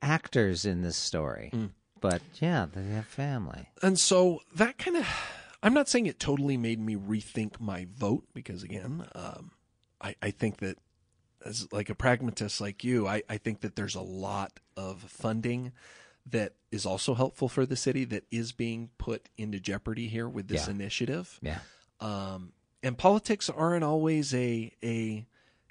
actors 0.01 0.65
in 0.65 0.81
this 0.81 0.97
story. 0.97 1.49
Mm. 1.53 1.69
But 2.01 2.21
yeah, 2.41 2.65
they 2.73 2.83
have 2.93 3.05
family. 3.05 3.69
And 3.81 3.97
so 3.97 4.39
that 4.55 4.77
kind 4.77 4.97
of, 4.97 5.07
I'm 5.61 5.73
not 5.73 5.87
saying 5.87 6.05
it 6.05 6.19
totally 6.19 6.57
made 6.57 6.79
me 6.79 6.95
rethink 6.97 7.61
my 7.61 7.87
vote 7.95 8.25
because 8.33 8.63
again, 8.63 9.05
um, 9.15 9.51
I, 10.03 10.15
I 10.21 10.31
think 10.31 10.57
that 10.57 10.77
as 11.45 11.67
like 11.71 11.89
a 11.89 11.95
pragmatist 11.95 12.61
like 12.61 12.83
you, 12.83 13.07
I, 13.07 13.23
I 13.29 13.37
think 13.37 13.61
that 13.61 13.75
there's 13.75 13.95
a 13.95 14.01
lot 14.01 14.59
of 14.77 15.01
funding 15.01 15.71
that 16.29 16.53
is 16.71 16.85
also 16.85 17.13
helpful 17.15 17.49
for 17.49 17.65
the 17.65 17.75
city 17.75 18.05
that 18.05 18.23
is 18.31 18.51
being 18.53 18.89
put 18.97 19.27
into 19.37 19.59
jeopardy 19.59 20.07
here 20.07 20.27
with 20.29 20.47
this 20.47 20.67
Yeah. 20.67 20.71
initiative. 20.73 21.39
Yeah. 21.41 21.59
Um, 21.99 22.53
and 22.81 22.97
politics 22.97 23.49
aren't 23.49 23.83
always 23.83 24.33
a 24.33 24.71
a 24.83 25.25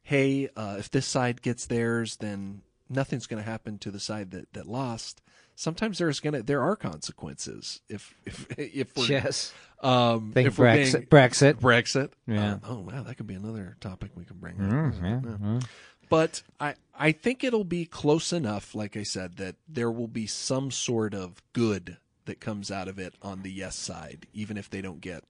hey, 0.05 0.49
uh, 0.57 0.77
if 0.79 0.91
this 0.91 1.07
side 1.07 1.43
gets 1.43 1.67
theirs, 1.67 2.17
then 2.17 2.63
nothing's 2.89 3.27
going 3.29 3.43
to 3.43 3.49
happen 3.49 3.79
to 3.79 3.91
the 3.91 4.01
side 4.01 4.33
that, 4.33 4.53
that 4.53 4.67
lost. 4.67 5.23
Sometimes 5.55 5.99
there's 5.99 6.21
gonna 6.21 6.43
there 6.43 6.63
are 6.63 6.77
consequences 6.77 7.81
if 7.89 8.15
if 8.25 8.47
if 8.59 8.97
we're 8.97 9.07
Yes. 9.07 9.53
um 9.83 10.33
Think 10.33 10.49
if 10.49 10.59
we're 10.59 10.67
Brexit. 10.67 10.93
being- 10.93 11.07
Brexit. 11.07 11.55
Brexit 11.55 12.11
Yeah. 12.27 12.55
Um, 12.55 12.61
oh 12.69 12.79
wow 12.81 13.03
that 13.03 13.17
could 13.17 13.27
be 13.27 13.35
another 13.35 13.77
topic 13.81 14.11
we 14.15 14.25
can 14.25 14.37
bring 14.39 14.55
up. 14.61 14.71
Mm, 14.71 15.03
yeah, 15.03 15.39
Yeah. 15.55 15.61
But 16.09 16.43
I 16.61 16.75
I 16.95 17.13
think 17.13 17.43
it'll 17.43 17.65
be 17.65 17.85
close 17.87 18.33
enough, 18.33 18.75
like 18.75 18.97
I 18.97 19.03
said, 19.03 19.37
that 19.39 19.57
there 19.69 19.91
will 19.91 20.09
be 20.09 20.27
some 20.27 20.71
sort 20.71 21.15
of 21.15 21.43
good 21.53 21.97
that 22.27 22.39
comes 22.41 22.71
out 22.71 22.87
of 22.89 22.99
it 22.99 23.15
on 23.23 23.43
the 23.43 23.51
yes 23.51 23.77
side, 23.77 24.27
even 24.33 24.57
if 24.57 24.69
they 24.71 24.81
don't 24.83 25.01
get 25.01 25.25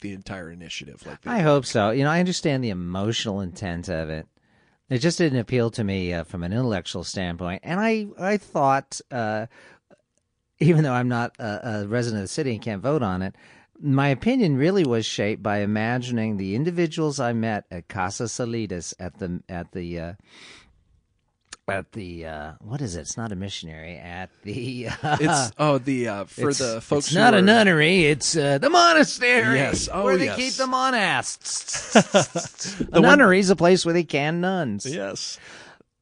the 0.00 0.12
entire 0.12 0.50
initiative. 0.50 1.04
Like 1.06 1.26
I 1.26 1.40
hope 1.40 1.64
so. 1.66 1.90
You 1.90 2.04
know, 2.04 2.10
I 2.10 2.20
understand 2.20 2.62
the 2.64 2.70
emotional 2.70 3.40
intent 3.40 3.88
of 3.88 4.08
it. 4.08 4.26
It 4.92 4.98
just 4.98 5.16
didn't 5.16 5.38
appeal 5.38 5.70
to 5.70 5.84
me 5.84 6.12
uh, 6.12 6.24
from 6.24 6.42
an 6.42 6.52
intellectual 6.52 7.02
standpoint. 7.02 7.62
And 7.64 7.80
I, 7.80 8.08
I 8.18 8.36
thought, 8.36 9.00
uh, 9.10 9.46
even 10.60 10.84
though 10.84 10.92
I'm 10.92 11.08
not 11.08 11.34
a, 11.38 11.84
a 11.84 11.86
resident 11.86 12.20
of 12.20 12.24
the 12.24 12.28
city 12.28 12.52
and 12.52 12.60
can't 12.60 12.82
vote 12.82 13.02
on 13.02 13.22
it, 13.22 13.34
my 13.80 14.08
opinion 14.08 14.58
really 14.58 14.84
was 14.84 15.06
shaped 15.06 15.42
by 15.42 15.60
imagining 15.60 16.36
the 16.36 16.54
individuals 16.54 17.18
I 17.18 17.32
met 17.32 17.64
at 17.70 17.88
Casa 17.88 18.24
Alitas 18.24 18.92
at 19.00 19.18
the 19.18 19.42
at 19.48 19.72
the 19.72 19.98
uh, 19.98 20.12
at 21.68 21.92
the 21.92 22.26
uh, 22.26 22.52
what 22.60 22.80
is 22.80 22.96
it? 22.96 23.02
It's 23.02 23.16
not 23.16 23.32
a 23.32 23.36
missionary 23.36 23.96
at 23.96 24.30
the. 24.42 24.88
Uh, 25.02 25.16
It's 25.20 25.52
oh 25.58 25.78
the 25.78 26.08
uh, 26.08 26.24
for 26.24 26.52
the 26.52 26.80
folks. 26.80 27.06
It's 27.06 27.14
not 27.14 27.34
a 27.34 27.42
nunnery. 27.42 28.04
It's 28.06 28.36
uh, 28.36 28.58
the 28.58 28.70
monastery. 28.70 29.56
Yes. 29.58 29.88
Oh, 29.92 30.04
where 30.04 30.16
they 30.16 30.34
keep 30.34 30.54
the 30.54 30.66
monasts. 30.66 31.94
a 32.92 33.00
nunnery 33.00 33.38
is 33.38 33.50
a 33.50 33.56
place 33.56 33.84
where 33.84 33.94
they 33.94 34.04
can 34.04 34.40
nuns. 34.40 34.86
Yes. 34.86 35.38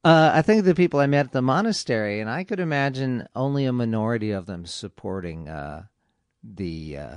Uh, 0.03 0.31
I 0.33 0.41
think 0.41 0.65
the 0.65 0.73
people 0.73 0.99
I 0.99 1.05
met 1.05 1.27
at 1.27 1.31
the 1.31 1.43
monastery, 1.43 2.19
and 2.21 2.29
I 2.29 2.43
could 2.43 2.59
imagine 2.59 3.27
only 3.35 3.65
a 3.65 3.71
minority 3.71 4.31
of 4.31 4.47
them 4.47 4.65
supporting 4.65 5.47
uh, 5.47 5.83
the 6.43 6.97
uh, 6.97 7.15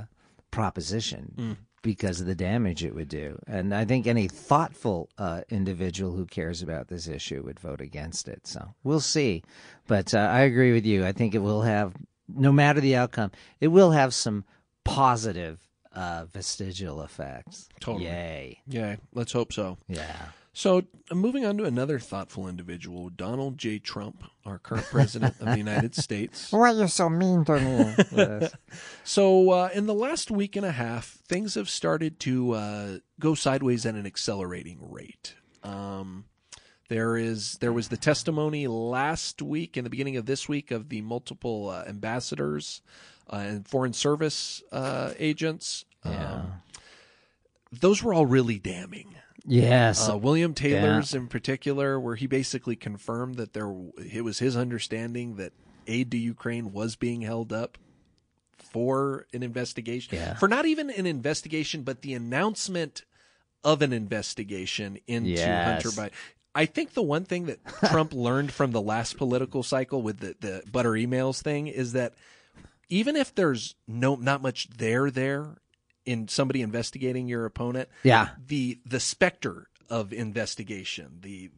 proposition 0.50 1.34
Mm. 1.36 1.56
Because 1.84 2.20
of 2.20 2.26
the 2.26 2.34
damage 2.34 2.82
it 2.82 2.94
would 2.94 3.08
do. 3.08 3.38
And 3.46 3.72
I 3.72 3.84
think 3.84 4.06
any 4.06 4.26
thoughtful 4.26 5.10
uh, 5.18 5.42
individual 5.50 6.16
who 6.16 6.24
cares 6.24 6.62
about 6.62 6.88
this 6.88 7.06
issue 7.06 7.42
would 7.44 7.60
vote 7.60 7.80
against 7.80 8.26
it. 8.26 8.46
So 8.46 8.74
we'll 8.82 8.98
see. 8.98 9.44
But 9.86 10.14
uh, 10.14 10.18
I 10.18 10.40
agree 10.40 10.72
with 10.72 10.86
you. 10.86 11.04
I 11.04 11.12
think 11.12 11.34
it 11.34 11.40
will 11.40 11.62
have, 11.62 11.94
no 12.26 12.50
matter 12.50 12.80
the 12.80 12.96
outcome, 12.96 13.30
it 13.60 13.68
will 13.68 13.92
have 13.92 14.14
some 14.14 14.44
positive 14.82 15.60
uh, 15.92 16.24
vestigial 16.24 17.02
effects. 17.02 17.68
Totally. 17.78 18.06
Yay. 18.06 18.60
Yeah, 18.66 18.96
let's 19.12 19.32
hope 19.32 19.52
so. 19.52 19.76
Yeah. 19.86 20.30
So, 20.56 20.84
moving 21.12 21.44
on 21.44 21.58
to 21.58 21.64
another 21.64 21.98
thoughtful 21.98 22.46
individual, 22.46 23.10
Donald 23.10 23.58
J. 23.58 23.80
Trump, 23.80 24.22
our 24.46 24.60
current 24.60 24.86
president 24.86 25.34
of 25.40 25.48
the 25.48 25.58
United 25.58 25.94
States. 25.96 26.52
Why 26.52 26.70
are 26.70 26.74
you 26.74 26.86
so 26.86 27.10
mean 27.10 27.44
to 27.46 27.58
me? 27.58 27.94
Yes. 28.12 28.54
So, 29.04 29.50
uh, 29.50 29.68
in 29.74 29.86
the 29.86 29.94
last 29.94 30.30
week 30.30 30.54
and 30.54 30.64
a 30.64 30.70
half, 30.70 31.18
things 31.26 31.56
have 31.56 31.68
started 31.68 32.20
to 32.20 32.52
uh, 32.52 32.98
go 33.18 33.34
sideways 33.34 33.84
at 33.84 33.96
an 33.96 34.06
accelerating 34.06 34.78
rate. 34.80 35.34
Um, 35.64 36.26
there 36.88 37.16
is 37.16 37.58
there 37.58 37.72
was 37.72 37.88
the 37.88 37.96
testimony 37.96 38.68
last 38.68 39.42
week 39.42 39.76
and 39.76 39.84
the 39.84 39.90
beginning 39.90 40.16
of 40.16 40.26
this 40.26 40.48
week 40.48 40.70
of 40.70 40.88
the 40.88 41.02
multiple 41.02 41.68
uh, 41.70 41.84
ambassadors 41.88 42.80
uh, 43.28 43.36
and 43.36 43.66
foreign 43.66 43.92
service 43.92 44.62
uh, 44.70 45.12
agents. 45.18 45.84
Yeah. 46.04 46.32
Um, 46.32 46.52
those 47.72 48.02
were 48.02 48.14
all 48.14 48.26
really 48.26 48.58
damning. 48.60 49.16
Yes. 49.46 50.08
Uh, 50.08 50.16
William 50.16 50.54
Taylor's 50.54 51.14
in 51.14 51.26
particular, 51.28 52.00
where 52.00 52.16
he 52.16 52.26
basically 52.26 52.76
confirmed 52.76 53.36
that 53.36 53.52
there 53.52 53.72
it 53.98 54.22
was 54.24 54.38
his 54.38 54.56
understanding 54.56 55.36
that 55.36 55.52
aid 55.86 56.10
to 56.12 56.16
Ukraine 56.16 56.72
was 56.72 56.96
being 56.96 57.20
held 57.22 57.52
up 57.52 57.76
for 58.58 59.26
an 59.32 59.42
investigation, 59.42 60.16
Yeah. 60.16 60.34
for 60.34 60.48
not 60.48 60.64
even 60.66 60.90
an 60.90 61.06
investigation, 61.06 61.82
but 61.82 62.00
the 62.02 62.14
announcement 62.14 63.04
of 63.62 63.82
an 63.82 63.92
investigation 63.92 64.98
into 65.06 65.30
Yes. 65.30 65.82
Hunter 65.84 66.00
Biden. 66.00 66.12
I 66.54 66.66
think 66.66 66.94
the 66.94 67.02
one 67.02 67.24
thing 67.24 67.46
that 67.46 67.58
Trump 67.90 68.12
learned 68.14 68.52
from 68.52 68.70
the 68.72 68.80
last 68.80 69.16
political 69.16 69.62
cycle 69.62 70.02
with 70.02 70.18
the, 70.20 70.36
the 70.40 70.62
butter 70.70 70.92
emails 70.92 71.42
thing 71.42 71.66
is 71.66 71.92
that 71.92 72.14
even 72.88 73.16
if 73.16 73.34
there's 73.34 73.74
no 73.88 74.14
not 74.16 74.40
much 74.42 74.68
there 74.76 75.10
there 75.10 75.56
in 76.06 76.28
somebody 76.28 76.62
investigating 76.62 77.28
your 77.28 77.44
opponent, 77.44 77.88
yeah. 78.02 78.30
the 78.46 78.78
the 78.86 79.00
specter 79.00 79.68
of 79.88 80.12
investigation, 80.12 81.18
the 81.20 81.50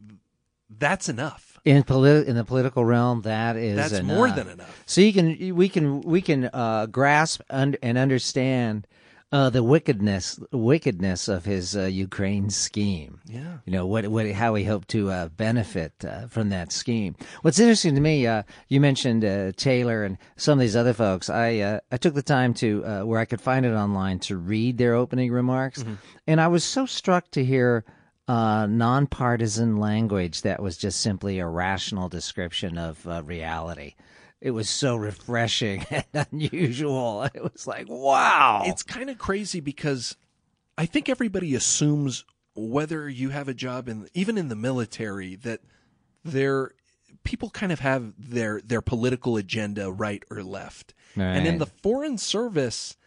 that's 0.69 1.07
enough. 1.07 1.57
In 1.63 1.83
politi- 1.83 2.25
in 2.25 2.35
the 2.35 2.43
political 2.43 2.83
realm, 2.83 3.21
that 3.21 3.55
is 3.55 3.77
That's 3.77 3.93
enough. 3.93 4.15
more 4.17 4.29
than 4.29 4.49
enough. 4.49 4.83
So 4.85 5.01
you 5.01 5.13
can 5.13 5.55
we 5.55 5.69
can 5.69 6.01
we 6.01 6.21
can 6.21 6.49
uh, 6.51 6.87
grasp 6.87 7.41
und- 7.49 7.77
and 7.81 7.97
understand 7.97 8.87
uh, 9.31 9.49
the 9.49 9.63
wickedness 9.63 10.39
wickedness 10.51 11.27
of 11.27 11.45
his 11.45 11.75
uh, 11.75 11.83
Ukraine 11.83 12.49
scheme. 12.49 13.19
Yeah. 13.25 13.57
You 13.65 13.73
know 13.73 13.85
what 13.85 14.07
what 14.07 14.29
how 14.31 14.55
he 14.55 14.63
hoped 14.63 14.87
to 14.89 15.09
uh, 15.11 15.27
benefit 15.29 15.93
uh, 16.05 16.27
from 16.27 16.49
that 16.49 16.71
scheme. 16.71 17.15
What's 17.41 17.59
interesting 17.59 17.95
to 17.95 18.01
me, 18.01 18.25
uh, 18.25 18.43
you 18.69 18.79
mentioned 18.79 19.25
uh, 19.25 19.51
Taylor 19.53 20.03
and 20.03 20.17
some 20.37 20.53
of 20.53 20.61
these 20.61 20.75
other 20.75 20.93
folks. 20.93 21.29
I 21.29 21.59
uh, 21.59 21.79
I 21.91 21.97
took 21.97 22.13
the 22.13 22.21
time 22.21 22.53
to 22.55 22.85
uh, 22.85 23.01
where 23.03 23.19
I 23.19 23.25
could 23.25 23.41
find 23.41 23.65
it 23.65 23.73
online 23.73 24.19
to 24.19 24.37
read 24.37 24.77
their 24.77 24.93
opening 24.93 25.31
remarks, 25.31 25.83
and 26.25 26.39
I 26.39 26.47
was 26.47 26.63
so 26.63 26.85
struck 26.85 27.29
to 27.31 27.43
hear 27.43 27.83
uh, 28.27 28.67
nonpartisan 28.69 29.77
language 29.77 30.41
that 30.41 30.61
was 30.61 30.77
just 30.77 31.01
simply 31.01 31.39
a 31.39 31.47
rational 31.47 32.09
description 32.09 32.77
of 32.77 33.05
uh, 33.07 33.23
reality. 33.23 33.95
It 34.39 34.51
was 34.51 34.69
so 34.69 34.95
refreshing 34.95 35.85
and 35.91 36.27
unusual. 36.31 37.23
It 37.23 37.41
was 37.41 37.65
like, 37.67 37.87
wow. 37.89 38.63
It's 38.65 38.83
kind 38.83 39.09
of 39.09 39.17
crazy 39.17 39.59
because 39.59 40.15
I 40.77 40.85
think 40.85 41.09
everybody 41.09 41.55
assumes 41.55 42.23
whether 42.55 43.07
you 43.09 43.29
have 43.29 43.47
a 43.47 43.53
job 43.53 43.87
in 43.87 44.07
even 44.13 44.37
in 44.37 44.47
the 44.47 44.55
military 44.55 45.35
that 45.35 45.61
there 46.23 46.71
people 47.23 47.49
kind 47.49 47.71
of 47.71 47.79
have 47.79 48.13
their 48.17 48.61
their 48.61 48.81
political 48.81 49.37
agenda 49.37 49.91
right 49.91 50.23
or 50.31 50.43
left. 50.43 50.93
And 51.37 51.47
in 51.47 51.57
the 51.57 51.65
foreign 51.65 52.17
service 52.17 52.97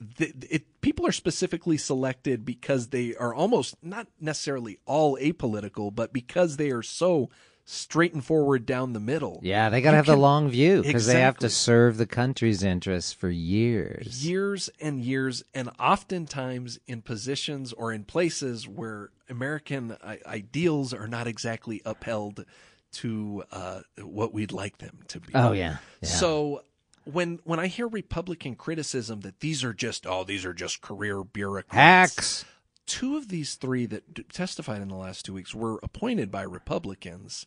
the, 0.00 0.32
it, 0.48 0.80
people 0.80 1.06
are 1.06 1.12
specifically 1.12 1.76
selected 1.76 2.44
because 2.44 2.88
they 2.88 3.14
are 3.16 3.34
almost 3.34 3.76
not 3.82 4.06
necessarily 4.20 4.78
all 4.86 5.18
apolitical, 5.18 5.94
but 5.94 6.12
because 6.12 6.56
they 6.56 6.70
are 6.70 6.82
so 6.82 7.30
straight 7.70 8.14
and 8.14 8.24
forward 8.24 8.64
down 8.64 8.94
the 8.94 9.00
middle. 9.00 9.40
yeah, 9.42 9.68
they 9.68 9.82
got 9.82 9.90
to 9.90 9.98
have 9.98 10.06
the 10.06 10.16
long 10.16 10.48
view 10.48 10.82
because 10.82 11.06
they 11.06 11.20
have 11.20 11.36
to 11.36 11.50
serve 11.50 11.98
the 11.98 12.06
country's 12.06 12.62
interests 12.62 13.12
for 13.12 13.28
years. 13.28 14.26
years 14.26 14.70
and 14.80 15.04
years, 15.04 15.44
and 15.52 15.68
oftentimes 15.78 16.78
in 16.86 17.02
positions 17.02 17.74
or 17.74 17.92
in 17.92 18.04
places 18.04 18.66
where 18.66 19.10
American 19.28 19.96
I- 20.02 20.20
ideals 20.26 20.94
are 20.94 21.06
not 21.06 21.26
exactly 21.26 21.82
upheld 21.84 22.46
to 22.90 23.44
uh, 23.52 23.80
what 24.02 24.32
we'd 24.32 24.52
like 24.52 24.78
them 24.78 25.00
to 25.08 25.20
be. 25.20 25.34
Oh 25.34 25.52
yeah. 25.52 25.76
yeah. 26.00 26.08
So 26.08 26.62
when 27.04 27.38
when 27.44 27.60
I 27.60 27.66
hear 27.66 27.86
Republican 27.86 28.54
criticism 28.54 29.20
that 29.20 29.40
these 29.40 29.62
are 29.62 29.74
just 29.74 30.06
oh 30.06 30.24
these 30.24 30.46
are 30.46 30.54
just 30.54 30.80
career 30.80 31.22
bureaucrats, 31.22 31.74
hacks. 32.14 32.44
Two 32.88 33.16
of 33.16 33.28
these 33.28 33.54
three 33.54 33.86
that 33.86 34.32
testified 34.32 34.82
in 34.82 34.88
the 34.88 34.96
last 34.96 35.24
two 35.24 35.34
weeks 35.34 35.54
were 35.54 35.78
appointed 35.84 36.30
by 36.32 36.42
Republicans, 36.42 37.46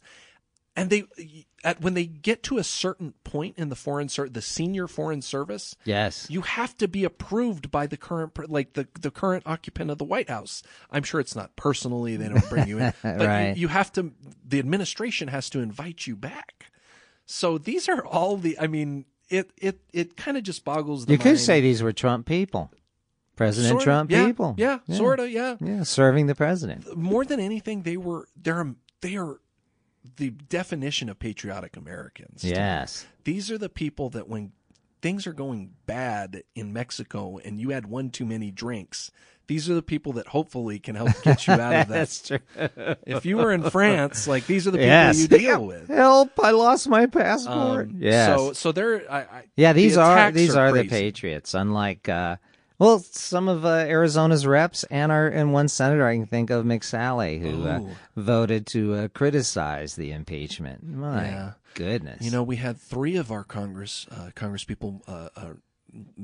and 0.76 0.90
they 0.90 1.04
at 1.66 1.82
when 1.82 1.96
they 1.96 2.06
get 2.06 2.44
to 2.44 2.58
a 2.58 2.64
certain 2.64 3.14
point 3.26 3.58
in 3.58 3.68
the 3.68 3.76
foreign 3.76 4.08
ser- 4.08 4.30
the 4.30 4.42
senior 4.42 4.88
foreign 4.88 5.22
service, 5.22 5.76
Yes. 5.84 6.28
you 6.30 6.42
have 6.42 6.78
to 6.78 6.88
be 6.88 7.04
approved 7.04 7.70
by 7.70 7.88
the 7.88 7.98
current 7.98 8.50
like 8.50 8.74
the 8.74 8.88
the 9.00 9.12
current 9.12 9.44
occupant 9.46 9.92
of 9.92 9.98
the 9.98 10.06
White 10.06 10.30
House. 10.30 10.64
I'm 10.90 11.04
sure 11.04 11.20
it's 11.20 11.36
not 11.36 11.56
personally 11.58 12.16
they 12.16 12.30
don't 12.30 12.50
bring 12.50 12.68
you 12.70 12.80
in, 12.80 12.94
but 13.04 13.20
Right. 13.20 13.50
you, 13.50 13.64
you 13.64 13.68
have 13.68 13.92
to. 13.94 14.14
The 14.48 14.60
administration 14.60 15.28
has 15.28 15.50
to 15.50 15.60
invite 15.60 16.08
you 16.08 16.16
back. 16.16 16.68
So 17.26 17.58
these 17.58 17.90
are 17.90 18.06
all 18.06 18.38
the. 18.38 18.58
I 18.60 18.68
mean, 18.68 19.06
it 19.30 19.52
it 19.58 19.82
it 19.92 20.16
kind 20.16 20.38
of 20.38 20.44
just 20.44 20.64
boggles 20.64 21.06
the 21.06 21.14
you 21.14 21.18
mind. 21.18 21.24
could 21.32 21.40
say 21.40 21.60
these 21.62 21.84
were 21.84 21.94
Trump 21.94 22.26
people, 22.26 22.72
President 23.36 23.72
Sorta, 23.72 23.84
Trump 23.84 24.12
yeah, 24.12 24.26
people. 24.26 24.56
Yeah, 24.58 24.80
yeah. 24.86 24.98
sort 24.98 25.20
of. 25.20 25.32
Yeah. 25.32 25.56
Yeah, 25.60 25.84
serving 25.84 26.28
the 26.28 26.36
president. 26.36 26.96
more 26.98 27.26
than 27.26 27.40
anything, 27.40 27.84
they 27.84 27.98
were 27.98 28.28
they're 28.36 28.76
they 29.02 29.16
are 29.16 29.40
the 30.18 30.32
definition 30.32 31.10
of 31.10 31.20
patriotic 31.20 31.78
Americans. 31.78 32.44
Yes. 32.44 33.06
these 33.24 33.52
are 33.52 33.58
the 33.58 33.70
people 33.70 34.10
that 34.12 34.28
when 34.28 34.52
things 35.02 35.26
are 35.26 35.34
going 35.34 35.72
bad 35.86 36.44
in 36.56 36.74
Mexico 36.74 37.40
and 37.44 37.60
you 37.60 37.70
had 37.70 37.88
one 37.88 38.10
too 38.10 38.26
many 38.26 38.52
drinks, 38.52 39.12
these 39.48 39.70
are 39.70 39.74
the 39.74 39.82
people 39.82 40.14
that 40.14 40.28
hopefully 40.28 40.80
can 40.80 40.96
help 40.96 41.10
get 41.24 41.46
you 41.46 41.54
out 41.54 41.74
of 41.76 41.88
that. 41.88 41.90
That's 41.90 42.28
true. 42.28 42.40
if 43.06 43.26
you 43.26 43.38
were 43.38 43.52
in 43.52 43.70
France, 43.70 44.28
like 44.28 44.46
these 44.46 44.68
are 44.68 44.72
the 44.72 44.78
people 44.78 44.88
yes. 44.88 45.20
you 45.20 45.28
deal 45.28 45.66
with. 45.68 45.88
Help! 45.88 46.40
I 46.42 46.52
lost 46.52 46.88
my 46.88 47.06
passport. 47.06 47.90
Um, 47.90 47.96
yes. 48.00 48.38
So 48.38 48.54
so 48.54 48.72
they're 48.72 49.12
I, 49.12 49.20
I, 49.20 49.44
Yeah, 49.56 49.74
these 49.74 49.96
the 49.96 50.02
are 50.02 50.32
these 50.32 50.56
are, 50.56 50.72
the. 50.72 50.88
Patriots. 50.88 51.54
Unlike 51.54 52.08
uh, 52.10 52.38
well, 52.82 53.00
some 53.00 53.48
of 53.48 53.64
uh, 53.64 53.70
Arizona's 53.88 54.48
reps 54.48 54.84
and 54.86 55.12
our 55.12 55.28
and 55.28 55.54
one 55.54 55.68
senator 55.68 56.06
I 56.06 56.16
can 56.16 56.26
think 56.26 56.50
of, 56.50 56.66
McSally, 56.66 57.40
who 57.40 57.68
uh, 57.68 57.80
voted 58.16 58.66
to 58.68 58.94
uh, 58.96 59.08
criticize 59.10 59.96
the 59.96 60.12
impeachment. 60.12 60.84
My 60.84 61.26
Yeah. 61.26 61.52
goodness. 61.76 62.22
You 62.24 62.32
know, 62.32 62.42
we 62.44 62.56
had 62.56 62.80
three 62.82 63.18
of 63.18 63.32
our 63.32 63.44
Congress 63.44 64.08
uh, 64.10 64.32
Congress 64.36 64.64
people 64.64 65.04
uh, 65.08 65.30
uh, 65.36 65.54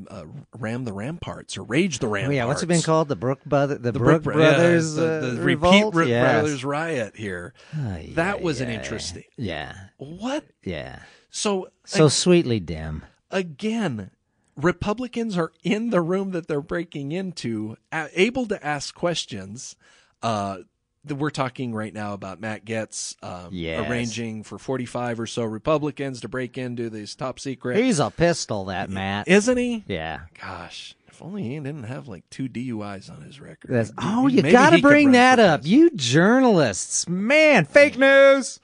uh, 0.10 0.24
ram 0.58 0.84
the 0.86 0.94
ramparts 0.94 1.58
or 1.58 1.64
rage 1.64 2.00
the 2.00 2.08
Oh, 2.08 2.12
ramparts. 2.12 2.36
yeah, 2.36 2.46
what's 2.46 2.64
it 2.64 2.68
been 2.68 2.82
called? 2.82 3.10
The 3.10 3.16
Brook 3.16 3.44
brother, 3.46 3.76
the, 3.78 3.92
The 3.92 4.00
Brook, 4.00 4.24
Brook 4.24 4.34
Brothers, 4.36 4.98
yeah, 4.98 5.04
the, 5.04 5.12
uh, 5.12 5.20
the 5.36 5.42
revolt? 5.42 5.94
repeat 5.94 6.10
Yes. 6.10 6.34
Brothers 6.42 6.66
riot 6.66 7.16
here. 7.18 7.54
That 7.74 8.38
yeah, 8.40 8.44
was 8.44 8.62
an 8.62 8.70
interesting. 8.70 9.26
Yeah, 9.38 9.76
What? 9.98 10.44
yeah. 10.64 11.00
So, 11.30 11.68
So 11.86 12.08
sweetly 12.08 12.60
dim. 12.62 13.04
again, 13.30 14.10
Republicans 14.58 15.38
are 15.38 15.52
in 15.64 15.92
the 15.92 16.02
room 16.02 16.32
that 16.32 16.48
they're 16.48 16.62
breaking 16.62 17.12
into, 17.12 17.78
able 17.94 18.48
to 18.48 18.66
ask 18.66 18.94
questions. 18.96 19.76
Uh, 20.22 20.60
we're 21.08 21.30
talking 21.30 21.74
right 21.74 21.94
now 21.94 22.14
about 22.14 22.42
Matt 22.42 22.66
Gaetz 22.66 23.16
um, 23.24 23.50
Yes. 23.54 23.88
arranging 23.90 24.44
for 24.44 24.58
45 24.58 25.22
or 25.22 25.28
so 25.28 25.44
Republicans 25.44 26.22
to 26.22 26.28
break 26.28 26.58
into 26.58 26.90
these 26.90 27.16
top 27.16 27.40
secret. 27.40 27.78
He's 27.78 28.00
a 28.00 28.10
pistol, 28.10 28.66
that 28.66 28.90
Matt. 28.90 29.28
Isn't 29.28 29.58
he? 29.58 29.84
yeah. 29.88 30.22
Gosh, 30.42 30.96
if 31.08 31.22
only 31.22 31.44
he 31.44 31.56
didn't 31.56 31.84
have 31.84 32.08
like 32.08 32.30
two 32.30 32.50
DUIs 32.50 33.10
on 33.10 33.22
his 33.22 33.40
record. 33.40 33.72
That's, 33.72 33.92
oh, 33.98 34.28
you 34.28 34.42
got 34.42 34.72
to 34.72 34.82
bring 34.82 35.12
that 35.12 35.40
up. 35.40 35.62
You 35.64 35.92
journalists, 35.92 37.08
man, 37.08 37.66
fake 37.66 37.98
news. 37.98 38.60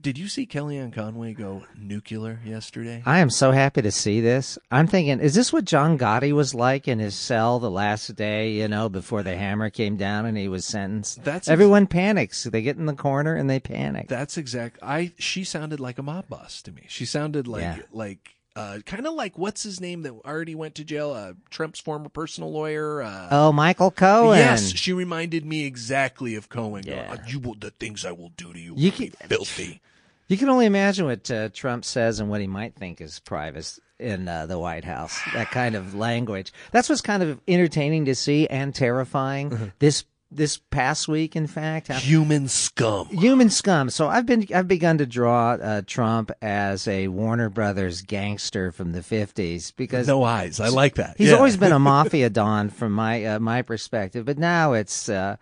Did 0.00 0.16
you 0.16 0.28
see 0.28 0.46
Kellyanne 0.46 0.92
Conway 0.92 1.32
go 1.34 1.64
nuclear 1.76 2.40
yesterday? 2.44 3.02
I 3.04 3.18
am 3.18 3.30
so 3.30 3.50
happy 3.50 3.82
to 3.82 3.90
see 3.90 4.20
this. 4.20 4.56
I'm 4.70 4.86
thinking, 4.86 5.18
is 5.18 5.34
this 5.34 5.52
what 5.52 5.64
John 5.64 5.98
Gotti 5.98 6.32
was 6.32 6.54
like 6.54 6.86
in 6.86 7.00
his 7.00 7.16
cell 7.16 7.58
the 7.58 7.70
last 7.70 8.14
day, 8.14 8.52
you 8.52 8.68
know, 8.68 8.88
before 8.88 9.24
the 9.24 9.36
hammer 9.36 9.70
came 9.70 9.96
down 9.96 10.24
and 10.24 10.38
he 10.38 10.46
was 10.46 10.64
sentenced? 10.64 11.24
That's 11.24 11.48
Everyone 11.48 11.88
panics. 11.88 12.44
They 12.44 12.62
get 12.62 12.76
in 12.76 12.86
the 12.86 12.94
corner 12.94 13.34
and 13.34 13.50
they 13.50 13.58
panic. 13.58 14.06
That's 14.06 14.38
exact. 14.38 14.78
I 14.82 15.12
she 15.18 15.42
sounded 15.42 15.80
like 15.80 15.98
a 15.98 16.02
mob 16.04 16.28
boss 16.28 16.62
to 16.62 16.72
me. 16.72 16.84
She 16.86 17.04
sounded 17.04 17.48
like 17.48 17.62
Yeah. 17.62 17.78
like 17.92 18.36
uh, 18.58 18.78
kind 18.86 19.06
of 19.06 19.14
like 19.14 19.38
what's 19.38 19.62
his 19.62 19.80
name 19.80 20.02
that 20.02 20.12
already 20.24 20.54
went 20.54 20.74
to 20.76 20.84
jail? 20.84 21.12
Uh, 21.12 21.32
Trump's 21.50 21.80
former 21.80 22.08
personal 22.08 22.52
lawyer. 22.52 23.02
Uh, 23.02 23.28
oh, 23.30 23.52
Michael 23.52 23.90
Cohen. 23.90 24.38
Yes, 24.38 24.70
she 24.72 24.92
reminded 24.92 25.44
me 25.46 25.64
exactly 25.64 26.34
of 26.34 26.48
Cohen. 26.48 26.84
Yeah. 26.86 27.10
"Uh, 27.12 27.16
you 27.26 27.38
will, 27.38 27.54
the 27.54 27.70
things 27.70 28.04
I 28.04 28.12
will 28.12 28.30
do 28.36 28.52
to 28.52 28.58
you, 28.58 28.74
You 28.76 28.90
will 28.90 28.98
be 28.98 29.08
can- 29.10 29.28
filthy. 29.28 29.80
You 30.28 30.36
can 30.36 30.50
only 30.50 30.66
imagine 30.66 31.06
what 31.06 31.30
uh, 31.30 31.48
Trump 31.50 31.84
says 31.86 32.20
and 32.20 32.28
what 32.28 32.40
he 32.42 32.46
might 32.46 32.74
think 32.74 33.00
is 33.00 33.18
private 33.20 33.78
in 33.98 34.28
uh, 34.28 34.44
the 34.44 34.58
White 34.58 34.84
House. 34.84 35.18
That 35.32 35.50
kind 35.50 35.74
of 35.74 35.94
language. 35.94 36.52
That's 36.70 36.88
what's 36.90 37.00
kind 37.00 37.22
of 37.22 37.40
entertaining 37.48 38.04
to 38.04 38.14
see 38.14 38.46
and 38.46 38.74
terrifying. 38.74 39.50
Mm-hmm. 39.50 39.64
This 39.78 40.04
this 40.30 40.58
past 40.70 41.08
week, 41.08 41.34
in 41.36 41.46
fact, 41.46 41.88
Human 41.90 42.48
scum. 42.48 43.06
human 43.08 43.48
scum. 43.50 43.88
So 43.90 44.08
I've 44.08 44.26
been 44.26 44.46
I've 44.54 44.68
begun 44.68 44.98
to 44.98 45.06
draw 45.06 45.52
uh, 45.52 45.82
Trump 45.86 46.30
as 46.42 46.86
a 46.86 47.08
Warner 47.08 47.48
Brothers 47.48 48.02
gangster 48.02 48.70
from 48.70 48.92
the 48.92 49.02
fifties 49.02 49.70
because 49.72 50.06
No 50.06 50.22
eyes. 50.24 50.60
I 50.60 50.68
like 50.68 50.96
that. 50.96 51.16
He's 51.18 51.30
Yeah. 51.30 51.36
always 51.36 51.56
been 51.56 51.72
a 51.72 51.78
mafia 51.80 52.28
don 52.30 52.68
from 52.68 52.92
my 52.92 53.24
uh, 53.24 53.38
my 53.38 53.62
perspective, 53.62 54.26
but 54.26 54.38
now 54.38 54.74
it's 54.74 55.08
uh, 55.08 55.36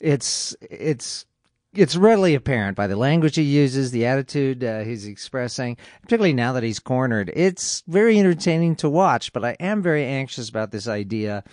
it's 0.00 0.54
it's 0.60 1.24
it's 1.74 1.96
readily 1.96 2.34
apparent 2.34 2.76
by 2.76 2.86
the 2.86 2.96
language 2.96 3.36
he 3.36 3.42
uses, 3.42 3.90
the 3.90 4.06
attitude 4.06 4.64
uh, 4.64 4.80
he's 4.80 5.06
expressing, 5.06 5.76
particularly 6.02 6.32
now 6.32 6.52
that 6.54 6.62
he's 6.62 6.78
cornered. 6.80 7.30
It's 7.36 7.82
very 7.86 8.18
entertaining 8.18 8.74
to 8.76 8.88
watch, 8.88 9.32
but 9.34 9.44
I 9.44 9.54
am 9.60 9.82
very 9.82 10.04
anxious 10.04 10.48
about 10.48 10.70
this 10.70 10.88
idea 10.88 11.44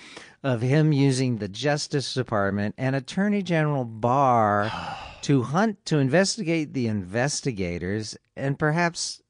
of 0.46 0.62
him 0.62 0.94
using 0.94 1.38
the 1.38 1.48
Justice 1.48 2.14
Department 2.14 2.75
and 2.78 2.96
Attorney 2.96 3.42
General 3.42 3.84
Barr 3.84 4.72
to 5.24 5.42
hunt 5.42 5.84
to 5.88 5.98
investigate 5.98 6.74
the 6.74 6.88
investigators 6.88 8.16
and 8.38 8.58
perhaps 8.60 9.22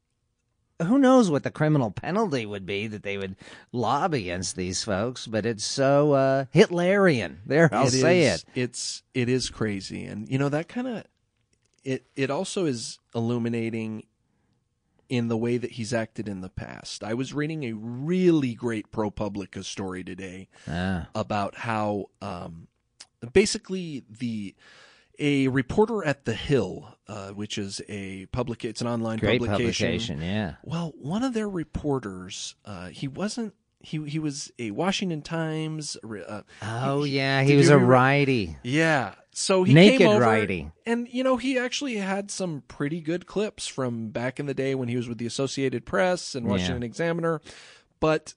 who 0.84 1.00
knows 1.00 1.32
what 1.32 1.44
the 1.44 1.52
criminal 1.52 1.90
penalty 1.90 2.46
would 2.46 2.66
be 2.66 2.88
that 2.88 3.04
they 3.04 3.18
would 3.18 3.38
lob 3.72 4.14
against 4.14 4.58
these 4.58 4.84
folks, 4.84 5.26
but 5.26 5.46
it's 5.46 5.64
so 5.64 6.12
uh, 6.12 6.46
Hitlerian. 6.54 7.38
There, 7.46 7.70
I'll 7.74 7.88
It 7.88 7.92
say 7.92 8.24
is- 8.24 8.44
it. 8.54 8.60
It's 8.62 9.04
it 9.14 9.30
is 9.30 9.50
crazy, 9.50 10.04
and 10.04 10.28
you 10.30 10.38
know 10.38 10.50
that 10.50 10.68
kind 10.68 10.88
of 10.88 11.04
it. 11.86 12.04
It 12.18 12.30
also 12.30 12.66
is 12.66 13.00
illuminating 13.16 14.04
in 15.10 15.28
the 15.28 15.38
way 15.38 15.58
that 15.58 15.72
he's 15.72 15.94
acted 15.94 16.28
in 16.28 16.42
the 16.42 16.50
past. 16.50 17.04
I 17.04 17.14
was 17.14 17.34
reading 17.34 17.64
a 17.64 17.74
really 17.74 18.54
great 18.54 18.92
ProPublica 18.92 19.64
story 19.64 20.04
today 20.04 20.48
Ah, 20.68 21.08
about 21.16 21.56
how 21.56 22.06
um, 22.22 22.68
basically 23.34 24.04
the 24.10 24.56
a 25.18 25.48
reporter 25.48 26.04
at 26.06 26.26
the 26.26 26.34
Hill, 26.34 26.98
uh, 27.08 27.30
which 27.30 27.58
is 27.58 27.82
a 27.88 28.26
public, 28.28 28.66
it's 28.66 28.82
an 28.82 28.88
online 28.88 29.18
great 29.18 29.40
publication. 29.40 30.18
publication, 30.18 30.22
yeah. 30.22 30.56
Well, 30.64 30.94
one 30.98 31.24
of 31.24 31.34
their 31.34 31.48
reporters, 31.48 32.56
uh, 32.66 32.88
he 32.88 33.08
wasn't. 33.08 33.54
He 33.80 34.04
he 34.10 34.18
was 34.20 34.52
a 34.58 34.72
Washington 34.72 35.22
Times. 35.22 35.96
Uh, 36.04 36.42
Oh 36.64 37.04
yeah, 37.04 37.42
did 37.44 37.50
he 37.52 37.56
was 37.56 37.70
a 37.70 37.78
righty. 37.78 38.58
yeah. 38.64 39.14
So 39.38 39.64
he 39.66 39.74
Naked 39.74 39.98
came 40.00 40.08
over, 40.12 40.22
righty. 40.22 40.72
and 40.86 41.10
you 41.12 41.22
know 41.22 41.36
he 41.36 41.60
actually 41.60 41.98
had 41.98 42.32
some 42.32 42.64
pretty 42.70 43.02
good 43.02 43.26
clips 43.26 43.68
from 43.68 44.08
back 44.10 44.40
in 44.40 44.46
the 44.46 44.54
day 44.54 44.76
when 44.76 44.88
he 44.88 44.96
was 44.96 45.10
with 45.10 45.18
the 45.18 45.26
Associated 45.26 45.86
Press 45.86 46.36
and 46.36 46.48
Washington 46.48 46.84
Examiner. 46.84 47.42
But 48.00 48.34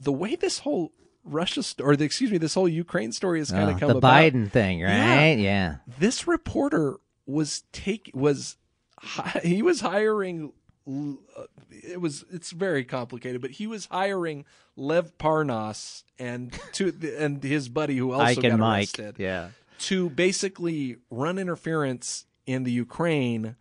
the 0.00 0.10
way 0.12 0.34
this 0.34 0.58
whole 0.58 0.92
Russia 1.22 1.62
st- 1.62 1.86
or 1.86 1.94
the, 1.94 2.04
excuse 2.04 2.32
me, 2.32 2.38
this 2.38 2.54
whole 2.54 2.68
Ukraine 2.68 3.12
story 3.12 3.38
has 3.38 3.52
kind 3.52 3.70
Oh, 3.70 3.74
of 3.74 3.78
come 3.80 3.88
the 3.90 3.96
about. 3.98 4.14
Biden 4.14 4.50
thing, 4.50 4.82
right? 4.82 5.34
Yeah. 5.38 5.76
This 5.98 6.26
reporter 6.26 6.96
was 7.24 7.62
take 7.70 8.10
was 8.12 8.56
hi- 8.98 9.40
he 9.44 9.62
was 9.62 9.80
hiring. 9.80 10.52
uh, 10.88 11.44
It 11.70 12.00
was 12.00 12.24
it's 12.32 12.50
very 12.50 12.84
complicated, 12.84 13.40
but 13.40 13.52
he 13.52 13.68
was 13.68 13.86
hiring 13.86 14.44
Lev 14.74 15.16
Parnas 15.18 16.02
and 16.18 16.52
to 16.72 16.92
and 17.16 17.44
his 17.44 17.68
buddy 17.68 17.96
who 17.96 18.10
also 18.10 18.40
got 18.42 18.50
and 18.50 18.58
Mike. 18.58 18.88
arrested 18.98 19.14
Yeah. 19.18 19.50
To 19.78 20.10
basically 20.10 20.96
run 21.10 21.38
interference 21.38 22.26
in 22.46 22.62
the 22.64 22.72
Ukraine, 22.72 23.56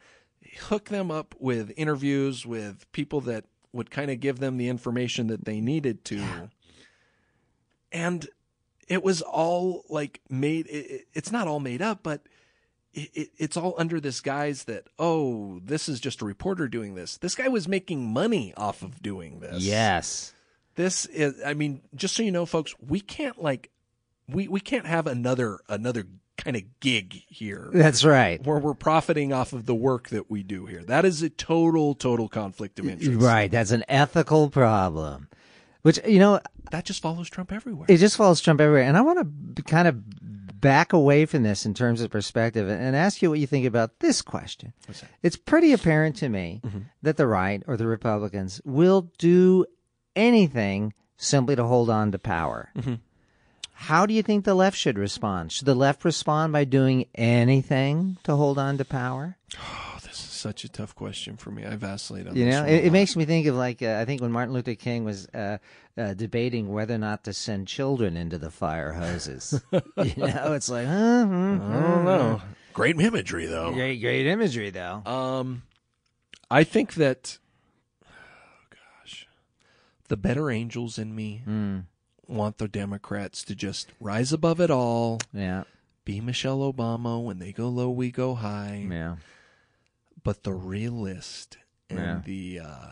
hook 0.64 0.90
them 0.90 1.12
up 1.12 1.36
with 1.40 1.72
interviews 1.78 2.46
with 2.46 2.90
people 2.92 3.22
that 3.22 3.46
would 3.74 3.92
kind 3.92 4.10
of 4.12 4.20
give 4.20 4.40
them 4.40 4.58
the 4.58 4.70
information 4.70 5.28
that 5.28 5.46
they 5.46 5.60
needed 5.60 6.06
to. 6.06 6.50
And 7.92 8.28
it 8.88 9.04
was 9.04 9.22
all 9.22 9.84
like 9.90 10.22
made, 10.30 10.68
it- 10.68 11.08
it's 11.14 11.32
not 11.32 11.48
all 11.48 11.60
made 11.60 11.82
up, 11.82 12.00
but 12.04 12.22
it, 12.94 13.10
it, 13.14 13.30
it's 13.38 13.58
all 13.58 13.76
under 13.78 14.00
this 14.00 14.22
guise 14.22 14.66
that, 14.66 14.86
oh, 15.00 15.60
this 15.64 15.90
is 15.90 16.00
just 16.00 16.22
a 16.22 16.26
reporter 16.26 16.68
doing 16.68 16.96
this. 16.96 17.18
This 17.18 17.36
guy 17.36 17.48
was 17.48 17.68
making 17.68 18.06
money 18.14 18.54
off 18.56 18.82
of 18.84 19.02
doing 19.02 19.40
this. 19.40 19.64
Yes. 19.64 20.34
This 20.76 21.06
is, 21.08 21.42
I 21.46 21.54
mean, 21.54 21.82
just 21.96 22.16
so 22.16 22.24
you 22.24 22.32
know, 22.32 22.46
folks, 22.46 22.76
we 22.86 23.00
can't 23.00 23.42
like, 23.42 23.70
we, 24.28 24.48
we 24.48 24.60
can't 24.60 24.86
have 24.86 25.08
another, 25.08 25.60
another 25.70 26.06
kind 26.38 26.56
of 26.56 26.64
gig 26.80 27.24
here 27.28 27.70
That's 27.74 28.04
right. 28.04 28.46
where 28.46 28.60
we're 28.60 28.74
profiting 28.74 29.32
off 29.32 29.54
of 29.54 29.66
the 29.66 29.76
work 29.76 30.10
that 30.10 30.30
we 30.30 30.44
do 30.44 30.66
here. 30.66 30.84
That 30.84 31.06
is 31.06 31.22
a 31.22 31.30
total, 31.30 31.96
total 31.96 32.28
conflict 32.28 32.80
of 32.80 32.88
interest. 32.88 33.22
Right. 33.22 33.50
That's 33.50 33.72
an 33.72 33.84
ethical 33.88 34.50
problem. 34.50 35.30
Which 35.82 36.00
you 36.08 36.20
know, 36.20 36.42
That 36.72 36.86
just 36.86 37.02
follows 37.02 37.30
Trump 37.30 37.52
everywhere. 37.52 37.86
it 37.90 37.98
just 37.98 38.18
follows 38.18 38.42
Trump 38.42 38.60
everywhere. 38.60 38.84
And 38.84 38.98
I 38.98 39.02
want 39.02 39.56
to 39.56 39.64
kind 39.64 39.88
of 39.88 40.02
back 40.60 40.94
away 40.94 41.28
from 41.28 41.44
this 41.44 41.64
in 41.66 41.76
terms 41.76 42.02
of 42.02 42.10
perspective 42.10 42.68
and, 42.68 42.96
ask 42.96 43.22
you 43.22 43.30
what 43.30 43.40
you 43.40 43.46
think 43.46 43.68
about 43.68 44.00
this 44.00 44.24
question. 44.24 44.74
It's 45.22 45.36
pretty 45.36 45.74
apparent 45.74 46.16
to 46.18 46.30
me 46.30 46.62
mm-hmm. 46.66 46.80
that 47.04 47.18
the 47.18 47.28
right 47.28 47.62
or 47.68 47.78
the 47.78 47.86
Republicans 47.86 48.62
will 48.66 49.12
do 49.20 49.68
anything 50.16 50.94
simply 51.18 51.56
to 51.56 51.64
hold 51.64 51.92
on 51.92 52.12
to 52.14 52.20
power. 52.20 52.72
Mm-hmm. 52.76 52.96
How 53.78 54.06
do 54.06 54.14
you 54.14 54.24
think 54.24 54.46
the 54.46 54.56
left 54.56 54.78
should 54.78 54.98
respond? 54.98 55.52
Should 55.52 55.66
the 55.66 55.76
left 55.76 56.06
respond 56.06 56.54
by 56.54 56.64
doing 56.64 57.06
anything 57.14 58.18
to 58.24 58.36
hold 58.36 58.58
on 58.58 58.78
to 58.78 58.86
power? 58.86 59.38
Oh, 59.60 59.98
this 60.04 60.14
is 60.14 60.20
such 60.20 60.64
a 60.64 60.70
tough 60.70 60.96
question 60.96 61.36
for 61.36 61.52
me. 61.52 61.66
I 61.66 61.76
vacillate 61.76 62.26
on 62.28 62.36
You 62.36 62.46
this 62.46 62.56
know, 62.56 62.66
it, 62.66 62.86
it 62.86 62.92
makes 62.94 63.16
me 63.16 63.26
think 63.26 63.46
of 63.48 63.56
like 63.56 63.82
uh, 63.82 63.98
I 64.00 64.06
think 64.06 64.22
when 64.22 64.32
Martin 64.32 64.54
Luther 64.54 64.76
King 64.76 65.04
was 65.04 65.28
uh, 65.28 65.58
uh, 65.98 66.14
debating 66.14 66.72
whether 66.72 66.96
or 66.96 67.00
not 67.00 67.26
to 67.26 67.34
send 67.34 67.68
children 67.68 68.16
into 68.16 68.38
the 68.38 68.50
fire 68.50 68.94
hoses. 68.94 69.62
you 69.72 69.82
know, 70.18 70.54
it's 70.54 70.70
like, 70.70 70.88
huh, 70.88 71.26
hmm, 71.26 71.60
I 71.62 71.80
don't 71.82 72.06
know. 72.06 72.42
Great 72.74 73.00
imagery, 73.00 73.46
though. 73.46 73.72
Great, 73.74 74.00
great 74.00 74.26
imagery 74.26 74.70
though. 74.70 75.02
Um, 75.06 75.64
I 76.50 76.64
think 76.64 76.94
that, 76.96 77.40
oh 78.06 78.08
gosh, 79.04 79.28
the 80.08 80.18
better 80.18 80.50
angels 80.50 80.98
in 80.98 81.14
me 81.14 81.42
Hmm. 81.46 81.80
Want 82.28 82.58
the 82.58 82.68
Democrats 82.68 83.44
to 83.46 83.56
just 83.56 83.90
rise 84.00 84.32
above 84.34 84.60
it 84.60 84.72
all, 84.72 85.20
Yeah, 85.34 85.64
be 86.06 86.22
Michelle 86.22 86.60
Obama. 86.72 87.24
When 87.24 87.40
they 87.40 87.52
go 87.52 87.70
low, 87.70 87.90
we 87.90 88.12
go 88.12 88.36
high. 88.36 88.88
yeah, 88.90 89.16
But 90.24 90.44
the 90.44 90.54
realist 90.54 91.58
and 91.90 92.00
Yeah. 92.00 92.22
the 92.26 92.60
uh, 92.60 92.88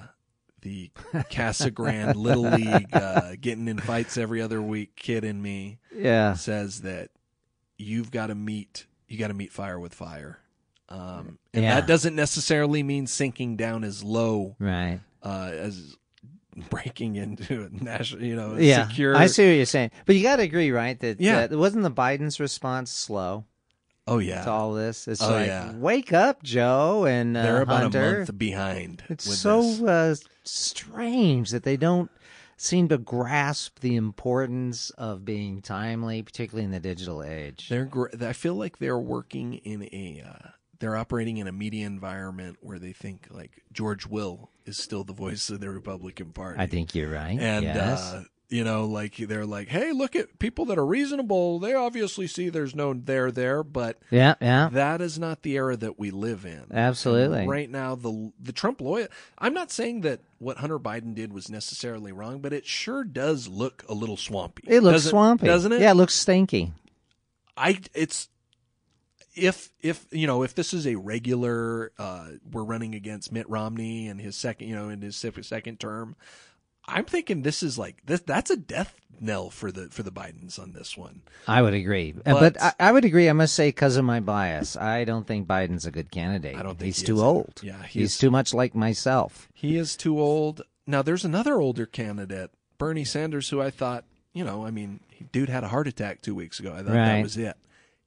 the 0.61 0.91
Casa 1.29 1.71
Grande 1.71 2.15
Little 2.15 2.49
League 2.51 2.95
uh, 2.95 3.33
getting 3.41 3.67
in 3.67 3.79
fights 3.79 4.17
every 4.17 4.41
other 4.41 4.61
week 4.61 4.95
kid 4.95 5.23
in 5.25 5.41
me 5.41 5.79
yeah. 5.93 6.35
says 6.35 6.81
that 6.81 7.09
you've 7.77 8.11
got 8.11 8.27
to 8.27 8.35
meet 8.35 8.85
you 9.09 9.17
got 9.17 9.27
to 9.27 9.33
meet 9.33 9.51
fire 9.51 9.77
with 9.79 9.93
fire. 9.93 10.39
Um, 10.89 11.37
and 11.53 11.63
Yeah. 11.63 11.75
that 11.75 11.87
doesn't 11.87 12.15
necessarily 12.15 12.81
mean 12.83 13.07
sinking 13.07 13.57
down 13.57 13.83
as 13.83 14.03
low 14.03 14.55
Right. 14.59 15.01
uh, 15.21 15.49
as 15.53 15.95
breaking 16.69 17.15
into 17.15 17.63
a 17.65 17.83
national, 17.83 18.23
you 18.23 18.35
know, 18.35 18.55
Yeah, 18.57 18.87
secure. 18.87 19.15
I 19.15 19.27
see 19.27 19.45
what 19.47 19.55
you're 19.55 19.65
saying, 19.65 19.91
but 20.05 20.15
you 20.15 20.23
got 20.23 20.37
to 20.37 20.43
agree, 20.43 20.71
right? 20.71 20.99
That 20.99 21.19
Yeah. 21.21 21.47
that 21.47 21.57
wasn't 21.57 21.83
the 21.83 21.91
Biden's 21.91 22.39
response 22.39 22.91
slow 22.91 23.45
Oh 24.05 24.19
yeah, 24.19 24.43
to 24.43 24.51
all 24.51 24.73
this. 24.73 25.07
It's 25.07 25.21
Oh, 25.21 25.31
like, 25.31 25.47
yeah. 25.47 25.71
wake 25.73 26.11
up, 26.11 26.43
Joe 26.43 27.05
and 27.05 27.37
uh, 27.37 27.43
they're 27.43 27.61
about 27.61 27.83
Hunter. 27.83 28.15
a 28.15 28.17
month 28.19 28.37
behind. 28.37 29.03
It's 29.09 29.37
so 29.39 29.61
uh, 29.87 30.15
strange 30.43 31.51
that 31.51 31.63
they 31.63 31.77
don't 31.77 32.09
seem 32.57 32.87
to 32.89 32.97
grasp 32.97 33.79
the 33.79 33.95
importance 33.95 34.89
of 34.91 35.25
being 35.25 35.61
timely, 35.61 36.21
particularly 36.21 36.65
in 36.65 36.71
the 36.71 36.79
digital 36.79 37.23
age. 37.23 37.67
They're. 37.69 37.85
Gr- 37.85 38.07
I 38.21 38.33
feel 38.33 38.55
like 38.55 38.77
they're 38.77 38.99
working 38.99 39.53
in 39.55 39.83
a. 39.83 40.23
Uh, 40.27 40.49
they're 40.83 40.97
operating 40.97 41.37
in 41.37 41.47
a 41.47 41.51
media 41.53 41.85
environment 41.87 42.57
where 42.59 42.77
they 42.77 42.91
think 42.91 43.27
like 43.31 43.63
George 43.71 44.05
Will 44.05 44.49
is 44.65 44.77
still 44.77 45.05
the 45.05 45.13
voice 45.13 45.49
of 45.49 45.61
the 45.61 45.69
Republican 45.69 46.31
Party. 46.33 46.59
I 46.59 46.67
think 46.67 46.93
you're 46.93 47.09
right. 47.09 47.39
and 47.39 47.63
yes. 47.63 48.01
uh, 48.01 48.23
You 48.49 48.63
know, 48.65 48.85
like 48.85 49.15
they're 49.15 49.45
like, 49.45 49.69
hey, 49.69 49.93
look 49.93 50.15
at 50.15 50.37
people 50.39 50.65
that 50.65 50.77
are 50.77 50.85
reasonable. 50.85 51.59
They 51.59 51.73
obviously 51.73 52.27
see 52.27 52.49
there's 52.49 52.75
no 52.75 52.93
there 52.93 53.31
there, 53.31 53.63
but 53.63 53.97
Yeah, 54.11 54.35
yeah. 54.41 54.69
that 54.73 54.99
is 55.01 55.17
not 55.17 55.41
the 55.41 55.55
era 55.55 55.75
that 55.77 55.97
we 55.97 56.11
live 56.11 56.45
in. 56.45 56.65
Absolutely. 56.71 57.39
And 57.39 57.49
right 57.49 57.69
now, 57.69 57.95
the 57.95 58.31
the 58.39 58.51
Trump 58.51 58.81
lawyer. 58.81 59.07
I'm 59.39 59.53
not 59.53 59.71
saying 59.71 60.01
that 60.01 60.19
what 60.37 60.57
Hunter 60.57 60.79
Biden 60.79 61.15
did 61.15 61.31
was 61.33 61.49
necessarily 61.49 62.11
wrong, 62.11 62.41
but 62.41 62.51
it 62.53 62.65
sure 62.67 63.03
does 63.05 63.47
look 63.47 63.83
a 63.89 63.93
little 63.93 64.17
swampy. 64.17 64.63
It 64.67 64.83
looks 64.83 64.95
Doesn't- 64.95 65.09
swampy, 65.11 65.47
doesn't 65.47 65.71
it? 65.71 65.79
Yeah, 65.81 65.91
it 65.91 65.95
looks 65.95 66.13
stinky. 66.15 66.73
I 67.55 67.79
it's 67.93 68.29
if 69.35 69.71
if 69.81 70.05
you 70.11 70.27
know 70.27 70.43
if 70.43 70.55
this 70.55 70.73
is 70.73 70.85
a 70.87 70.95
regular 70.95 71.91
uh 71.97 72.27
we're 72.51 72.63
running 72.63 72.95
against 72.95 73.31
Mitt 73.31 73.49
Romney 73.49 74.07
and 74.07 74.19
his 74.21 74.35
second 74.37 74.67
you 74.67 74.75
know 74.75 74.89
in 74.89 75.01
his 75.01 75.15
second 75.41 75.79
term 75.79 76.15
I'm 76.87 77.05
thinking 77.05 77.41
this 77.43 77.63
is 77.63 77.77
like 77.79 78.05
this 78.05 78.19
that's 78.21 78.49
a 78.51 78.57
death 78.57 78.93
knell 79.19 79.49
for 79.49 79.71
the 79.71 79.87
for 79.89 80.03
the 80.03 80.11
Bidens 80.11 80.59
on 80.59 80.73
this 80.73 80.97
one. 80.97 81.21
I 81.47 81.61
would 81.61 81.73
agree, 81.73 82.13
Uh, 82.25 82.33
But- 82.33 82.53
but, 82.55 82.61
I, 82.79 82.89
I 82.89 82.91
would 82.91 83.05
agree. 83.05 83.29
I 83.29 83.33
must 83.33 83.55
say, 83.55 83.69
because 83.69 83.95
of 83.95 84.03
my 84.03 84.19
bias, 84.19 84.75
I 84.75 85.05
don't 85.05 85.25
think 85.25 85.47
Biden's 85.47 85.85
a 85.85 85.91
good 85.91 86.11
candidate. 86.11 86.57
I 86.57 86.63
don't 86.63 86.77
think 86.77 86.87
he's 86.87 86.99
he 86.99 87.05
too 87.05 87.15
is. 87.17 87.21
old. 87.21 87.61
Yeah, 87.63 87.81
he 87.83 87.99
he's 87.99 88.13
is- 88.13 88.17
too 88.17 88.31
much 88.31 88.53
like 88.53 88.75
myself. 88.75 89.47
He 89.53 89.77
is 89.77 89.95
too 89.95 90.19
old. 90.19 90.63
Now 90.85 91.01
there's 91.03 91.23
another 91.23 91.61
older 91.61 91.85
candidate, 91.85 92.51
Bernie 92.77 93.05
Sanders 93.05 93.47
who 93.49 93.61
I 93.61 93.69
thought, 93.69 94.03
you 94.33 94.43
know, 94.43 94.65
I 94.65 94.71
mean, 94.71 94.99
dude 95.31 95.47
had 95.47 95.63
a 95.63 95.69
heart 95.69 95.87
attack 95.87 96.21
2 96.21 96.35
weeks 96.35 96.59
ago. 96.59 96.73
I 96.73 96.77
thought 96.77 96.87
that 96.93 97.23
was 97.23 97.37
it. 97.37 97.55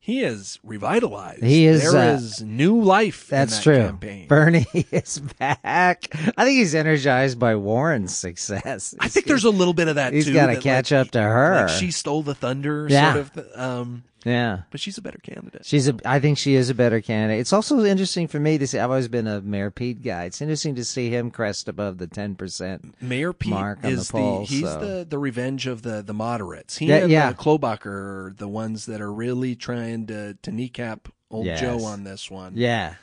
He 0.06 0.22
is 0.22 0.60
revitalized. 0.62 1.42
He 1.42 1.66
is, 1.66 1.90
There 1.90 2.00
uh, 2.00 2.14
is 2.14 2.40
new 2.40 2.80
life 2.80 3.26
That's 3.26 3.54
in 3.54 3.56
that 3.56 3.62
true. 3.64 3.86
campaign. 3.88 4.28
Bernie 4.28 4.64
is 4.92 5.18
back. 5.36 6.06
I 6.36 6.44
think 6.44 6.58
he's 6.58 6.76
energized 6.76 7.40
by 7.40 7.56
Warren's 7.56 8.16
success. 8.16 8.94
I 9.00 9.08
think 9.08 9.26
there's 9.26 9.42
a 9.42 9.50
little 9.50 9.74
bit 9.74 9.88
of 9.88 9.96
that 9.96 10.12
He's 10.12 10.26
too. 10.26 10.32
gotta 10.32 10.60
catch 10.60 10.92
like, 10.92 11.00
up 11.06 11.10
to 11.10 11.20
her. 11.20 11.66
Like 11.66 11.70
she 11.70 11.90
stole 11.90 12.22
the 12.22 12.36
thunder, 12.36 12.86
Yeah. 12.88 13.14
sort 13.14 13.36
of. 13.36 13.46
Um, 13.60 14.04
yeah. 14.26 14.62
but 14.70 14.80
she's 14.80 14.98
a 14.98 15.02
better 15.02 15.18
candidate. 15.22 15.64
She's 15.64 15.88
a. 15.88 15.96
I 16.04 16.20
think 16.20 16.36
she 16.38 16.54
is 16.54 16.68
a 16.68 16.74
better 16.74 17.00
candidate. 17.00 17.40
It's 17.40 17.52
also 17.52 17.84
interesting 17.84 18.26
for 18.28 18.38
me 18.40 18.58
to 18.58 18.66
see. 18.66 18.78
I've 18.78 18.90
always 18.90 19.08
been 19.08 19.26
a 19.26 19.40
Mayor 19.40 19.70
Pete 19.70 20.02
guy. 20.02 20.24
It's 20.24 20.40
interesting 20.42 20.74
to 20.74 20.84
see 20.84 21.08
him 21.10 21.30
crest 21.30 21.68
above 21.68 21.98
the 21.98 22.06
ten 22.06 22.34
percent. 22.34 22.94
Mayor 23.00 23.32
Pete 23.32 23.52
Mark 23.52 23.78
on 23.84 23.92
the 23.94 24.00
is 24.00 24.10
poll, 24.10 24.40
the 24.40 24.44
he's 24.46 24.62
so- 24.64 24.80
the 24.80 25.04
the 25.04 25.18
revenge 25.18 25.66
of 25.66 25.82
the 25.82 26.02
the 26.02 26.12
moderates. 26.14 26.76
He 26.76 26.86
Yeah, 26.86 26.96
and 26.96 27.10
yeah. 27.10 27.28
uh, 27.28 27.32
Klobuchar 27.32 27.86
are 27.86 28.34
the 28.36 28.48
ones 28.48 28.86
that 28.86 29.00
are 29.00 29.12
really 29.12 29.54
trying 29.54 30.06
to 30.08 30.34
to 30.42 30.50
kneecap 30.52 31.08
old 31.30 31.46
Yes. 31.46 31.60
Joe 31.60 31.84
on 31.84 32.04
this 32.04 32.30
one. 32.30 32.52
Yeah. 32.56 32.94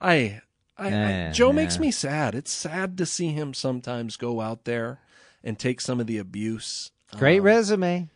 I, 0.00 0.42
I, 0.76 0.88
Yeah, 0.90 1.26
I 1.30 1.32
Joe 1.32 1.52
makes 1.52 1.78
me 1.80 1.90
sad. 1.90 2.34
It's 2.36 2.52
sad 2.52 2.96
to 2.98 3.06
see 3.06 3.28
him 3.32 3.52
sometimes 3.52 4.16
go 4.16 4.40
out 4.40 4.64
there 4.64 5.00
and 5.42 5.58
take 5.58 5.80
some 5.80 5.98
of 6.00 6.06
the 6.06 6.18
abuse. 6.18 6.90
Great 7.16 7.38
Um, 7.40 7.44
resume. 7.46 8.08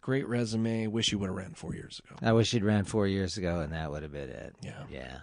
Great 0.00 0.26
resume. 0.28 0.86
Wish 0.86 1.12
you 1.12 1.18
would 1.18 1.26
have 1.28 1.36
ran 1.36 1.54
four 1.54 1.74
years 1.74 2.00
ago. 2.04 2.16
I 2.22 2.32
wish 2.32 2.52
you'd 2.52 2.64
ran 2.64 2.84
four 2.84 3.06
years 3.06 3.36
ago, 3.36 3.60
and 3.60 3.72
that 3.72 3.90
would 3.90 4.02
have 4.02 4.12
been 4.12 4.28
it. 4.30 4.54
Yeah. 4.62 4.82
Yeah. 4.90 5.18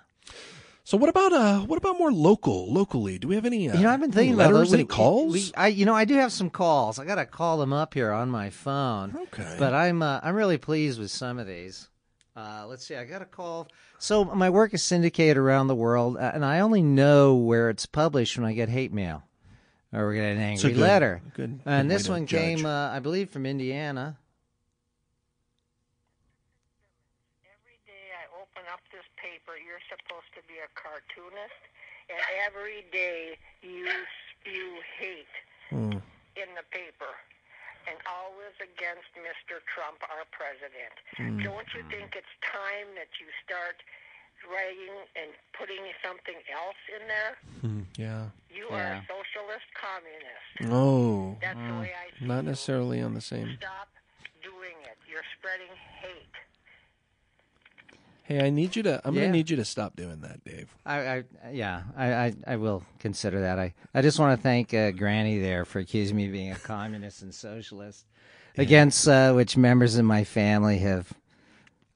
So 0.83 0.95
what 0.95 1.09
about 1.09 1.33
uh 1.33 1.59
what 1.61 1.77
about 1.77 1.97
more 1.99 2.13
local 2.13 2.71
locally? 2.73 3.17
Do 3.19 3.27
we 3.27 3.35
have 3.35 3.45
any? 3.45 3.69
Uh, 3.69 3.75
You 3.75 3.83
know, 3.83 3.89
I've 3.89 3.99
been 3.99 4.11
thinking 4.11 4.33
any 4.39 4.41
about 4.41 4.53
those. 4.53 4.73
any 4.73 4.85
calls? 4.85 5.33
We, 5.33 5.51
I, 5.57 5.67
you 5.67 5.85
know, 5.85 5.93
I 5.95 6.05
do 6.05 6.13
have 6.15 6.31
some 6.31 6.49
calls. 6.49 6.97
I 6.97 7.03
got 7.03 7.15
to 7.15 7.25
call 7.25 7.57
them 7.57 7.73
up 7.73 7.93
here 7.93 8.11
on 8.13 8.29
my 8.29 8.49
phone. 8.49 9.13
Okay. 9.23 9.55
But 9.59 9.73
I'm, 9.73 10.01
uh, 10.01 10.21
I'm 10.23 10.33
really 10.33 10.57
pleased 10.57 10.97
with 10.97 11.11
some 11.11 11.39
of 11.39 11.47
these. 11.47 11.89
Uh, 12.37 12.65
let's 12.69 12.85
see. 12.87 12.95
I 12.95 13.03
got 13.03 13.21
a 13.21 13.25
call. 13.25 13.67
So 13.99 14.23
my 14.23 14.49
work 14.49 14.73
is 14.73 14.81
syndicated 14.81 15.35
around 15.37 15.67
the 15.67 15.75
world, 15.75 16.15
uh, 16.15 16.31
and 16.33 16.45
I 16.45 16.59
only 16.61 16.83
know 16.83 17.35
where 17.35 17.69
it's 17.69 17.85
published 17.85 18.37
when 18.37 18.45
I 18.47 18.53
get 18.53 18.69
hate 18.69 18.93
mail 18.93 19.23
or 19.91 20.07
we 20.07 20.15
get 20.15 20.23
an 20.23 20.37
angry 20.37 20.71
good- 20.71 20.79
letter. 20.79 21.21
good- 21.33 21.59
and 21.65 21.89
good 21.89 21.95
this 21.99 22.07
one 22.07 22.27
came, 22.27 22.65
uh, 22.65 22.91
I 22.91 22.99
believe, 22.99 23.29
from 23.31 23.45
Indiana. 23.45 24.15
Every 27.43 27.79
day 27.85 28.07
I 28.15 28.23
open 28.39 28.63
up 28.71 28.79
this 29.47 29.55
paper, 29.55 29.59
you're 29.63 29.83
supposed 29.87 30.27
to 30.35 30.41
be 30.47 30.59
a 30.59 30.69
cartoonist, 30.75 31.61
and 32.09 32.19
every 32.45 32.83
day 32.91 33.37
you 33.61 33.87
spew 34.39 34.79
hate 34.99 35.35
Hmm. 35.69 35.99
in 36.35 36.49
the 36.55 36.63
paper, 36.71 37.11
and 37.87 37.97
always 38.07 38.55
against 38.61 39.11
Mr. 39.15 39.59
Trump, 39.73 39.99
our 40.11 40.23
president. 40.31 40.93
Hmm. 41.17 41.39
Don't 41.43 41.67
you 41.73 41.83
think 41.89 42.15
it's 42.15 42.35
time 42.41 42.87
that 42.95 43.09
you 43.19 43.27
start 43.43 43.75
writing 44.47 44.95
and 45.15 45.31
putting 45.57 45.81
something 46.03 46.37
else 46.53 46.77
in 47.01 47.07
there? 47.07 47.35
Hmm, 47.61 47.81
yeah. 47.97 48.29
You 48.49 48.69
are 48.69 48.93
a 49.01 49.05
socialist 49.07 49.67
communist. 49.73 50.71
Oh, 50.71 51.37
That's 51.41 51.57
the 51.59 51.73
way 51.79 51.93
I 51.93 52.09
see 52.19 52.25
not 52.25 52.43
you. 52.43 52.49
necessarily 52.51 53.01
on 53.01 53.13
the 53.13 53.21
same. 53.21 53.57
Stop 53.57 53.89
doing 54.41 54.77
it. 54.83 54.97
You're 55.09 55.25
spreading 55.37 55.73
hate. 55.99 56.31
Hey, 58.27 58.45
I 58.45 58.49
need 58.49 58.75
you 58.75 58.83
to. 58.83 58.99
I'm 59.05 59.15
Yeah. 59.15 59.21
gonna 59.21 59.31
need 59.31 59.49
you 59.49 59.55
to 59.55 59.63
stop 59.63 59.95
doing 59.95 60.19
that, 60.19 60.43
Dave. 60.43 60.67
I, 60.85 60.99
I 60.99 61.23
yeah, 61.53 61.83
I, 61.95 62.13
I, 62.13 62.33
I 62.45 62.55
will 62.57 62.83
consider 62.99 63.39
that. 63.39 63.57
I, 63.57 63.73
I 63.95 64.01
just 64.01 64.19
want 64.19 64.37
to 64.37 64.43
thank 64.43 64.73
uh, 64.73 64.91
Granny 64.91 65.39
there 65.39 65.63
for 65.63 65.79
accusing 65.79 66.17
me 66.17 66.25
of 66.25 66.33
being 66.33 66.51
a 66.51 66.55
communist 66.55 67.21
and 67.21 67.33
socialist, 67.33 68.05
against 68.57 69.07
uh, 69.07 69.31
which 69.31 69.55
members 69.55 69.95
of 69.95 70.03
my 70.03 70.25
family 70.25 70.79
have 70.79 71.13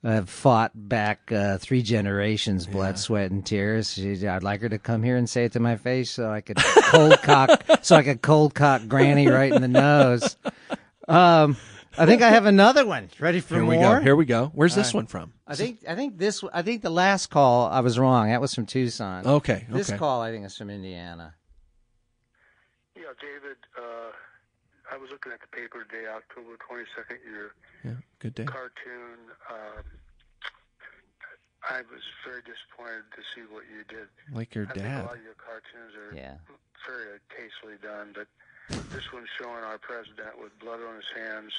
have 0.06 0.30
fought 0.30 0.72
back 0.74 1.32
uh, 1.34 1.58
three 1.58 1.82
generations, 1.82 2.66
blood, 2.66 2.98
sweat, 2.98 3.30
and 3.30 3.46
tears. 3.46 3.94
She, 3.94 4.26
I'd 4.26 4.42
like 4.42 4.62
her 4.62 4.70
to 4.70 4.80
come 4.80 5.04
here 5.04 5.18
and 5.18 5.30
say 5.30 5.44
it 5.46 5.52
to 5.52 5.60
my 5.60 5.76
face, 5.76 6.10
so 6.12 6.32
I 6.32 6.40
could 6.40 6.58
cold 6.86 7.22
cock, 7.24 7.62
so 7.82 7.98
I 7.98 8.04
could 8.04 8.22
cold 8.22 8.56
cock 8.56 8.84
Granny 8.88 9.28
right 9.28 9.54
in 9.54 9.62
the 9.62 9.68
nose. 9.68 10.38
Um, 11.10 11.58
I 11.98 12.06
think 12.06 12.22
I 12.22 12.30
have 12.30 12.46
another 12.46 12.86
one. 12.86 13.10
Ready 13.20 13.42
for 13.42 13.56
Here 13.56 13.64
more? 13.64 13.72
we 13.72 13.80
go. 13.80 14.00
Here 14.02 14.16
we 14.16 14.26
go. 14.26 14.52
Where's 14.54 14.76
this 14.76 14.88
right. 14.88 14.96
one 14.96 15.08
from? 15.08 15.34
I 15.46 15.56
think 15.56 15.80
I 15.88 15.96
think 15.96 16.18
this 16.18 16.44
I 16.54 16.62
think 16.62 16.82
the 16.82 16.90
last 16.90 17.28
call 17.28 17.68
I 17.68 17.82
was 17.82 18.00
wrong. 18.00 18.30
That 18.30 18.40
was 18.42 18.54
from 18.56 18.66
Tucson. 18.66 19.26
Okay. 19.28 19.66
This 19.70 19.90
okay. 19.90 19.98
call 19.98 20.22
I 20.22 20.32
think 20.32 20.46
is 20.46 20.56
from 20.58 20.70
Indiana. 20.70 21.36
Yeah, 22.96 23.04
David, 23.20 23.58
uh, 23.78 24.12
I 24.94 24.98
was 24.98 25.10
looking 25.10 25.32
at 25.32 25.42
the 25.42 25.48
paper 25.48 25.84
today, 25.90 26.08
October 26.08 26.56
22nd, 26.70 27.18
your 27.30 27.56
Yeah. 27.84 28.00
Good 28.20 28.36
day. 28.36 28.46
cartoon. 28.46 29.18
Um, 29.50 29.84
I 31.70 31.82
was 31.92 32.02
very 32.26 32.42
disappointed 32.42 33.04
to 33.16 33.22
see 33.36 33.42
what 33.52 33.64
you 33.70 33.84
did. 33.88 34.08
Like 34.34 34.56
your 34.56 34.66
I 34.70 34.74
think 34.74 34.86
a 34.86 34.90
dad. 34.90 35.06
lot 35.06 35.18
of 35.18 35.24
your 35.24 35.36
cartoons 35.36 35.94
are 35.96 36.16
Yeah. 36.16 36.38
very 36.88 37.20
tastefully 37.36 37.76
done, 37.84 38.14
but 38.16 38.28
this 38.90 39.12
one's 39.12 39.30
showing 39.38 39.64
our 39.64 39.78
president 39.78 40.40
with 40.40 40.58
blood 40.60 40.80
on 40.82 40.96
his 40.96 41.10
hands 41.16 41.54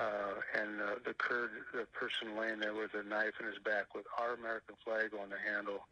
uh, 0.00 0.60
and 0.60 0.80
uh, 0.80 0.94
the 1.04 1.14
Kurd, 1.14 1.50
the 1.74 1.86
person 1.92 2.36
laying 2.38 2.60
there 2.60 2.74
with 2.74 2.94
a 2.94 3.02
knife 3.08 3.34
in 3.40 3.46
his 3.46 3.58
back 3.64 3.94
with 3.94 4.04
our 4.18 4.34
American 4.34 4.74
flag 4.84 5.10
on 5.20 5.28
the 5.30 5.36
handle. 5.52 5.86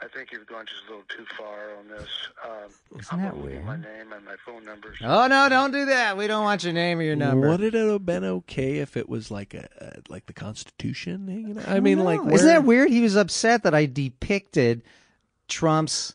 I 0.00 0.06
think 0.06 0.30
you've 0.30 0.46
gone 0.46 0.64
just 0.66 0.82
a 0.86 0.90
little 0.90 1.04
too 1.08 1.24
far 1.36 1.74
on 1.76 1.88
this. 1.88 2.08
Um, 2.44 2.70
Isn't 3.00 3.12
I'm 3.12 3.22
that 3.22 3.36
weird? 3.36 3.64
My 3.64 3.76
name 3.76 4.12
and 4.12 4.24
my 4.24 4.36
phone 4.46 4.64
numbers. 4.64 4.98
Oh 5.02 5.26
no! 5.26 5.48
Don't 5.48 5.72
do 5.72 5.86
that. 5.86 6.16
We 6.16 6.28
don't 6.28 6.44
want 6.44 6.62
your 6.62 6.72
name 6.72 7.00
or 7.00 7.02
your 7.02 7.16
number. 7.16 7.48
Would 7.48 7.60
it 7.62 7.74
have 7.74 8.06
been 8.06 8.24
okay 8.24 8.78
if 8.78 8.96
it 8.96 9.08
was 9.08 9.30
like 9.32 9.54
a, 9.54 9.68
a 9.80 9.92
like 10.08 10.26
the 10.26 10.32
Constitution? 10.32 11.26
You 11.28 11.54
know? 11.54 11.62
I 11.66 11.80
mean, 11.80 12.04
like, 12.04 12.22
No. 12.22 12.32
isn't 12.32 12.46
that 12.46 12.64
weird? 12.64 12.90
He 12.90 13.00
was 13.00 13.16
upset 13.16 13.64
that 13.64 13.74
I 13.74 13.86
depicted 13.86 14.82
Trump's 15.48 16.14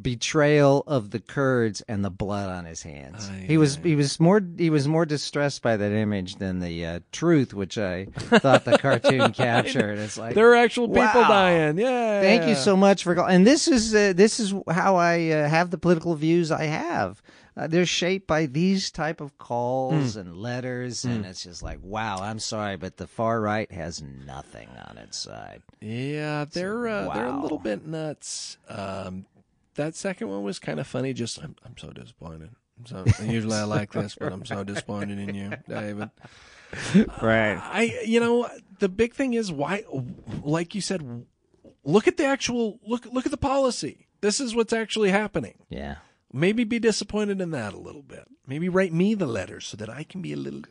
betrayal 0.00 0.82
of 0.86 1.10
the 1.10 1.20
Kurds 1.20 1.80
and 1.82 2.04
the 2.04 2.10
blood 2.10 2.48
on 2.50 2.64
his 2.64 2.82
hands. 2.82 3.28
Aye, 3.30 3.44
he 3.46 3.56
was 3.56 3.76
aye. 3.78 3.80
he 3.84 3.96
was 3.96 4.18
more 4.20 4.40
he 4.58 4.70
was 4.70 4.88
more 4.88 5.06
distressed 5.06 5.62
by 5.62 5.76
that 5.76 5.92
image 5.92 6.36
than 6.36 6.60
the 6.60 6.84
uh, 6.86 7.00
truth, 7.12 7.54
which 7.54 7.78
I 7.78 8.06
thought 8.06 8.64
the 8.64 8.78
cartoon 8.78 9.32
captured. 9.34 9.98
It's 9.98 10.18
like 10.18 10.34
There 10.34 10.50
are 10.50 10.56
actual 10.56 10.88
people 10.88 11.02
Wow. 11.04 11.28
dying. 11.28 11.78
Yeah. 11.78 12.20
Thank 12.20 12.46
you 12.46 12.54
so 12.54 12.76
much 12.76 13.04
for. 13.04 13.14
And 13.28 13.46
this 13.46 13.68
is 13.68 13.94
uh, 13.94 14.12
this 14.14 14.40
is 14.40 14.54
how 14.70 14.96
I 14.96 15.28
uh, 15.30 15.48
have 15.48 15.70
the 15.70 15.78
political 15.78 16.14
views 16.14 16.50
I 16.50 16.64
have. 16.64 17.22
Uh, 17.56 17.68
they're 17.68 17.86
shaped 17.86 18.26
by 18.26 18.46
these 18.46 18.90
type 18.90 19.20
of 19.20 19.30
Hmm. 19.30 19.44
calls 19.44 20.16
and 20.16 20.36
letters, 20.36 21.04
and 21.04 21.24
it's 21.24 21.44
just 21.44 21.62
like, 21.62 21.78
wow, 21.82 22.18
I'm 22.20 22.40
sorry, 22.40 22.76
but 22.76 22.96
the 22.96 23.06
far 23.06 23.40
right 23.40 23.70
has 23.70 24.02
nothing 24.02 24.68
on 24.88 24.98
its 24.98 25.16
side. 25.18 25.62
Yeah, 25.80 26.46
they're 26.50 26.88
uh, 26.88 27.14
they're 27.14 27.26
a 27.26 27.40
little 27.40 27.58
bit 27.60 27.86
nuts. 27.86 28.56
Um, 28.68 29.26
that 29.74 29.94
second 29.96 30.28
one 30.28 30.42
was 30.42 30.58
kind 30.58 30.80
of 30.80 30.86
funny. 30.86 31.12
Just 31.12 31.42
I'm 31.42 31.56
I'm 31.64 31.76
so 31.76 31.90
disappointed. 31.90 32.50
I'm 32.78 32.86
so 32.86 33.24
usually 33.24 33.56
I 33.56 33.64
like 33.64 33.92
this, 33.92 34.14
but 34.14 34.32
I'm 34.32 34.44
so 34.44 34.64
disappointed 34.64 35.18
in 35.18 35.34
you, 35.34 35.52
David. 35.68 36.10
Right. 37.22 37.56
I 37.56 38.00
you 38.04 38.20
know 38.20 38.48
the 38.78 38.88
big 38.88 39.14
thing 39.14 39.34
is 39.34 39.52
why, 39.52 39.84
like 40.42 40.74
you 40.74 40.80
said, 40.80 41.24
look 41.84 42.08
at 42.08 42.16
the 42.16 42.24
actual 42.24 42.80
look 42.86 43.06
look 43.06 43.26
at 43.26 43.30
the 43.30 43.36
policy. 43.38 44.08
This 44.20 44.40
is 44.40 44.54
what's 44.54 44.72
actually 44.72 45.10
happening. 45.10 45.54
Yeah. 45.68 45.96
Maybe 46.32 46.64
be 46.64 46.80
disappointed 46.80 47.40
in 47.40 47.52
that 47.52 47.74
a 47.74 47.78
little 47.78 48.02
bit. 48.02 48.24
Maybe 48.44 48.68
write 48.68 48.92
me 48.92 49.14
the 49.14 49.26
letter 49.26 49.60
so 49.60 49.76
that 49.76 49.88
I 49.88 50.02
can 50.02 50.20
be 50.20 50.32
a 50.32 50.36
little. 50.36 50.62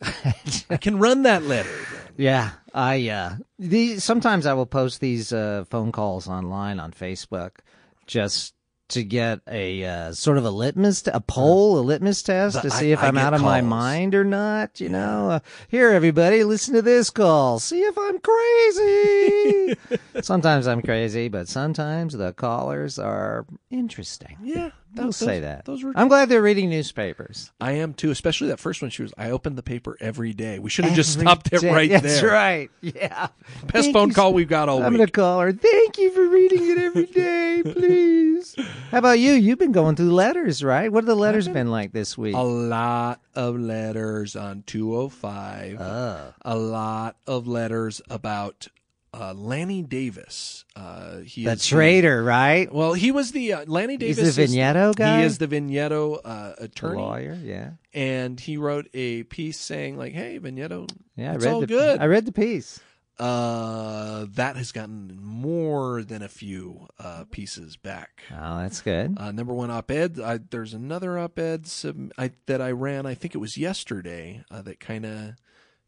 I 0.69 0.75
can 0.75 0.99
run 0.99 1.23
that 1.23 1.43
letter. 1.43 1.69
Then. 1.69 1.99
Yeah, 2.15 2.51
I 2.75 3.09
uh 3.09 3.35
these 3.57 4.03
sometimes 4.03 4.45
I 4.45 4.53
will 4.53 4.67
post 4.67 4.99
these 4.99 5.33
uh 5.33 5.63
phone 5.69 5.91
calls 5.91 6.27
online 6.27 6.79
on 6.79 6.91
Facebook 6.91 7.61
just 8.05 8.53
to 8.93 9.03
get 9.03 9.41
a 9.47 9.85
uh, 9.85 10.11
sort 10.13 10.37
of 10.37 10.45
a 10.45 10.49
litmus, 10.49 11.03
t- 11.03 11.11
a 11.13 11.19
poll, 11.19 11.77
a 11.77 11.81
litmus 11.81 12.23
test 12.23 12.61
to 12.61 12.71
see 12.71 12.89
I- 12.89 12.93
if 12.93 13.03
I 13.03 13.07
I'm 13.09 13.15
get 13.15 13.23
out 13.25 13.33
of 13.33 13.41
my 13.41 13.61
mind 13.61 14.15
or 14.15 14.23
not. 14.23 14.79
You 14.81 14.89
know, 14.89 15.29
uh, 15.29 15.39
here, 15.67 15.89
everybody, 15.91 16.43
listen 16.43 16.73
to 16.75 16.81
this 16.81 17.09
call. 17.09 17.59
See 17.59 17.81
if 17.81 17.97
I'm 17.97 18.19
crazy. 18.19 19.77
sometimes 20.21 20.67
I'm 20.67 20.81
crazy, 20.81 21.27
but 21.27 21.47
sometimes 21.47 22.13
the 22.13 22.33
callers 22.33 22.97
are 22.99 23.45
interesting. 23.69 24.37
Yeah, 24.41 24.71
We'll 24.95 25.05
those- 25.07 25.17
say 25.17 25.39
that. 25.41 25.65
Those 25.65 25.83
were. 25.83 25.91
I'm 25.95 26.07
glad 26.07 26.29
they're 26.29 26.41
reading 26.41 26.69
newspapers. 26.69 27.51
I 27.59 27.73
am 27.73 27.93
too, 27.93 28.11
especially 28.11 28.49
that 28.49 28.59
first 28.59 28.81
one. 28.81 28.91
She 28.91 29.01
was. 29.01 29.13
I 29.17 29.31
opened 29.31 29.57
the 29.57 29.63
paper 29.63 29.97
every 29.99 30.33
day. 30.33 30.59
We 30.59 30.69
should 30.69 30.85
have 30.85 30.93
just 30.95 31.17
Every 31.17 31.25
stopped 31.27 31.53
it 31.53 31.63
right 31.63 31.89
That's 31.89 32.03
there. 32.03 32.13
That's 32.13 32.23
right. 32.23 32.69
Yeah. 32.81 33.27
Best 33.63 33.71
Thank 33.85 33.93
phone 33.95 34.09
you 34.09 34.13
call 34.15 34.33
we've 34.33 34.47
got 34.47 34.69
all 34.69 34.83
I'm 34.83 34.93
week. 34.93 34.99
gonna 34.99 35.11
call 35.11 35.39
her. 35.39 35.51
Thank 35.51 35.97
you 35.97 36.11
for 36.11 36.27
reading 36.27 36.69
it 36.69 36.77
every 36.77 37.05
day, 37.07 37.63
please. 37.65 38.55
How 38.91 38.99
about 38.99 39.19
you? 39.19 39.31
You've 39.33 39.59
been 39.59 39.71
going 39.71 39.95
through 39.95 40.11
letters, 40.13 40.63
right? 40.63 40.91
What 40.91 41.03
have 41.03 41.07
the 41.07 41.15
letters 41.15 41.47
been 41.47 41.71
like 41.71 41.91
this 41.93 42.17
week? 42.17 42.35
A 42.35 42.43
lot 42.43 43.21
of 43.35 43.59
letters 43.59 44.35
on 44.35 44.63
205. 44.67 45.77
Oh. 45.79 46.33
A 46.43 46.55
lot 46.55 47.15
of 47.25 47.47
letters 47.47 48.01
about 48.09 48.67
uh, 49.13 49.33
Lanny 49.33 49.81
Davis. 49.83 50.65
Uh, 50.75 51.19
he 51.19 51.45
the 51.45 51.55
traitor, 51.55 52.23
right? 52.23 52.71
well, 52.71 52.93
he 52.93 53.11
was 53.11 53.31
the 53.31 53.53
uh, 53.53 53.65
Lanny 53.67 53.97
He's 53.97 54.17
Davis. 54.17 54.35
the 54.35 54.43
is- 54.43 54.95
guy. 54.95 55.19
He 55.19 55.25
is 55.25 55.37
the 55.37 55.47
Vignetto 55.47 56.19
uh, 56.23 56.55
The 56.57 56.63
attorney, 56.65 57.01
lawyer. 57.01 57.37
Yeah, 57.41 57.71
and 57.93 58.39
he 58.39 58.57
wrote 58.57 58.89
a 58.93 59.23
piece 59.23 59.59
saying 59.59 59.97
like, 59.97 60.13
"Hey, 60.13 60.39
Vignetto, 60.39 60.89
yeah. 61.15 61.31
I 61.31 61.35
it's 61.35 61.45
read 61.45 61.53
all 61.53 61.61
the, 61.61 61.67
good." 61.67 61.99
I 61.99 62.05
read 62.07 62.25
the 62.25 62.31
piece. 62.31 62.79
Uh, 63.19 64.25
that 64.29 64.55
has 64.57 64.71
gotten 64.71 65.17
more 65.21 66.03
than 66.03 66.21
a 66.23 66.27
few 66.27 66.87
uh, 66.99 67.25
pieces 67.31 67.77
back. 67.77 68.23
Oh, 68.31 68.57
that's 68.59 68.81
good. 68.81 69.15
Uh, 69.19 69.31
number 69.31 69.53
one 69.53 69.69
op-ed. 69.69 70.19
I, 70.19 70.39
there's 70.49 70.73
another 70.73 71.17
op-ed 71.19 71.67
sub, 71.67 72.11
I, 72.17 72.31
that 72.47 72.61
I 72.61 72.71
ran. 72.71 73.05
I 73.05 73.13
think 73.13 73.35
it 73.35 73.37
was 73.39 73.57
yesterday 73.57 74.43
uh, 74.49 74.61
that 74.63 74.79
kind 74.79 75.05
of 75.05 75.35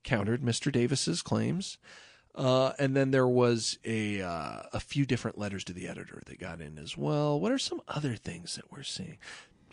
countered 0.04 0.42
Mr. 0.44 0.72
Davis's 0.72 1.22
claims. 1.22 1.78
Uh, 2.36 2.74
and 2.78 2.96
then 2.96 3.12
there 3.12 3.28
was 3.28 3.80
a 3.86 4.22
uh, 4.22 4.64
a 4.74 4.80
few 4.82 5.06
different 5.06 5.38
letters 5.38 5.64
to 5.64 5.72
the 5.74 5.88
editor 5.88 6.22
that 6.26 6.38
got 6.38 6.60
in 6.60 6.78
as 6.78 6.98
well. 6.98 7.40
What 7.40 7.52
are 7.54 7.58
some 7.58 7.82
other 7.88 8.16
things 8.16 8.56
that 8.56 8.70
we're 8.70 8.84
seeing? 8.84 9.18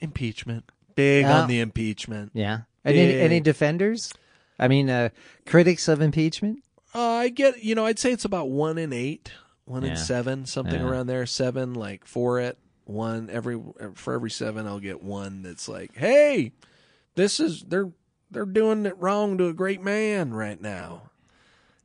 Impeachment, 0.01 0.71
big 0.95 1.25
Yeah. 1.25 1.41
on 1.43 1.49
the 1.49 1.59
impeachment. 1.59 2.31
Yeah. 2.35 2.61
Any 2.85 3.19
any 3.19 3.41
defenders? 3.41 4.15
I 4.61 4.69
mean, 4.69 4.89
uh, 4.91 5.09
critics 5.45 5.89
of 5.89 6.01
impeachment. 6.01 6.63
Uh, 6.95 7.01
I 7.01 7.29
get, 7.29 7.63
you 7.63 7.75
know, 7.75 7.87
I'd 7.87 7.99
say 7.99 8.13
it's 8.13 8.25
about 8.25 8.51
one 8.51 8.77
in 8.79 8.93
eight, 8.93 9.33
one 9.65 9.83
Yeah. 9.83 9.91
in 9.93 9.97
seven, 9.97 10.45
something 10.47 10.81
Yeah. 10.81 10.87
around 10.89 11.07
there. 11.07 11.25
Seven, 11.27 11.75
like 11.75 12.05
for 12.07 12.39
it, 12.41 12.59
one 12.85 13.31
every 13.31 13.61
for 13.95 14.15
every 14.15 14.31
seven, 14.31 14.67
I'll 14.67 14.81
get 14.81 15.03
one 15.03 15.43
that's 15.43 15.69
like, 15.69 15.97
hey, 15.97 16.53
this 17.15 17.41
is 17.41 17.63
they're 17.63 17.91
they're 18.31 18.45
doing 18.47 18.87
it 18.87 18.97
wrong 18.99 19.39
to 19.39 19.47
a 19.49 19.53
great 19.55 19.83
man 19.83 20.33
right 20.35 20.61
now, 20.61 21.11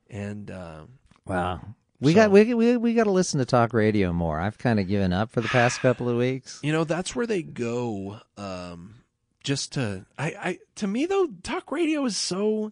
and 0.09 0.49
uh, 0.51 0.81
Wow. 1.25 1.61
We 1.99 2.11
So- 2.13 2.15
got 2.15 2.31
we 2.31 2.53
we 2.53 2.77
we 2.77 2.93
got 2.93 3.05
to 3.05 3.11
listen 3.11 3.39
to 3.39 3.45
talk 3.45 3.73
radio 3.73 4.13
more. 4.13 4.39
I've 4.39 4.57
kind 4.57 4.79
of 4.79 4.87
given 4.87 5.11
up 5.13 5.31
for 5.31 5.41
the 5.41 5.47
past 5.47 5.79
couple 5.79 6.07
of 6.09 6.15
weeks. 6.17 6.59
you 6.63 6.71
know 6.71 6.83
that's 6.83 7.15
where 7.15 7.25
they 7.25 7.41
go. 7.41 8.19
Um, 8.37 8.95
just 9.43 9.73
to 9.73 10.05
I, 10.17 10.25
I 10.39 10.59
to 10.75 10.87
me 10.87 11.05
though, 11.05 11.27
talk 11.43 11.71
radio 11.71 12.05
is 12.05 12.15
so. 12.17 12.71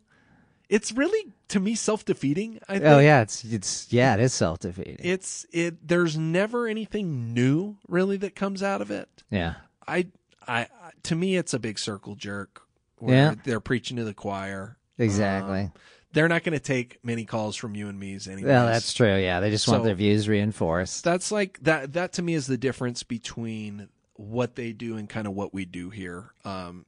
It's 0.70 0.92
really 0.92 1.34
to 1.50 1.60
me 1.60 1.76
self 1.76 2.06
defeating. 2.06 2.60
I 2.68 2.74
think. 2.74 2.86
Oh 2.86 3.00
yeah, 3.00 3.22
it's 3.22 3.44
it's 3.44 3.92
yeah, 3.92 4.14
it 4.16 4.20
is 4.20 4.34
self 4.34 4.60
defeating. 4.60 4.98
It's 5.00 5.46
it. 5.52 5.88
There's 5.88 6.18
never 6.18 6.68
anything 6.68 7.34
new 7.34 7.78
really 7.88 8.18
that 8.18 8.36
comes 8.36 8.64
out 8.64 8.82
of 8.82 8.92
it. 8.92 9.10
Yeah. 9.30 9.56
I, 9.88 10.08
I, 10.48 10.68
to 11.04 11.16
me, 11.16 11.36
it's 11.38 11.54
a 11.54 11.60
big 11.60 11.78
circle 11.78 12.16
jerk. 12.16 12.62
Where 12.98 13.16
Yeah. 13.16 13.36
they're 13.44 13.60
preaching 13.60 13.98
to 13.98 14.04
the 14.04 14.14
choir. 14.14 14.78
Exactly. 14.98 15.60
Um, 15.62 15.74
they're 16.14 16.30
not 16.30 16.44
going 16.44 16.54
to 16.58 16.64
take 16.64 16.98
many 17.04 17.26
calls 17.26 17.56
from 17.58 17.76
you 17.76 17.90
and 17.90 18.00
me's 18.00 18.28
anyways. 18.28 18.46
well, 18.46 18.66
that's 18.68 18.94
true. 18.94 19.18
Yeah, 19.18 19.42
they 19.42 19.50
just 19.52 19.68
want 19.68 19.82
So- 19.82 19.86
their 19.86 19.96
views 19.96 20.30
reinforced. 20.30 21.04
That's 21.04 21.32
like 21.32 21.60
that. 21.64 21.94
That 21.94 22.14
to 22.14 22.22
me 22.22 22.34
is 22.34 22.48
the 22.48 22.58
difference 22.58 23.04
between 23.04 23.90
what 24.14 24.56
they 24.56 24.72
do 24.72 24.96
and 24.98 25.10
kind 25.10 25.28
of 25.28 25.34
what 25.34 25.54
we 25.54 25.66
do 25.66 25.90
here. 25.90 26.32
Um, 26.46 26.86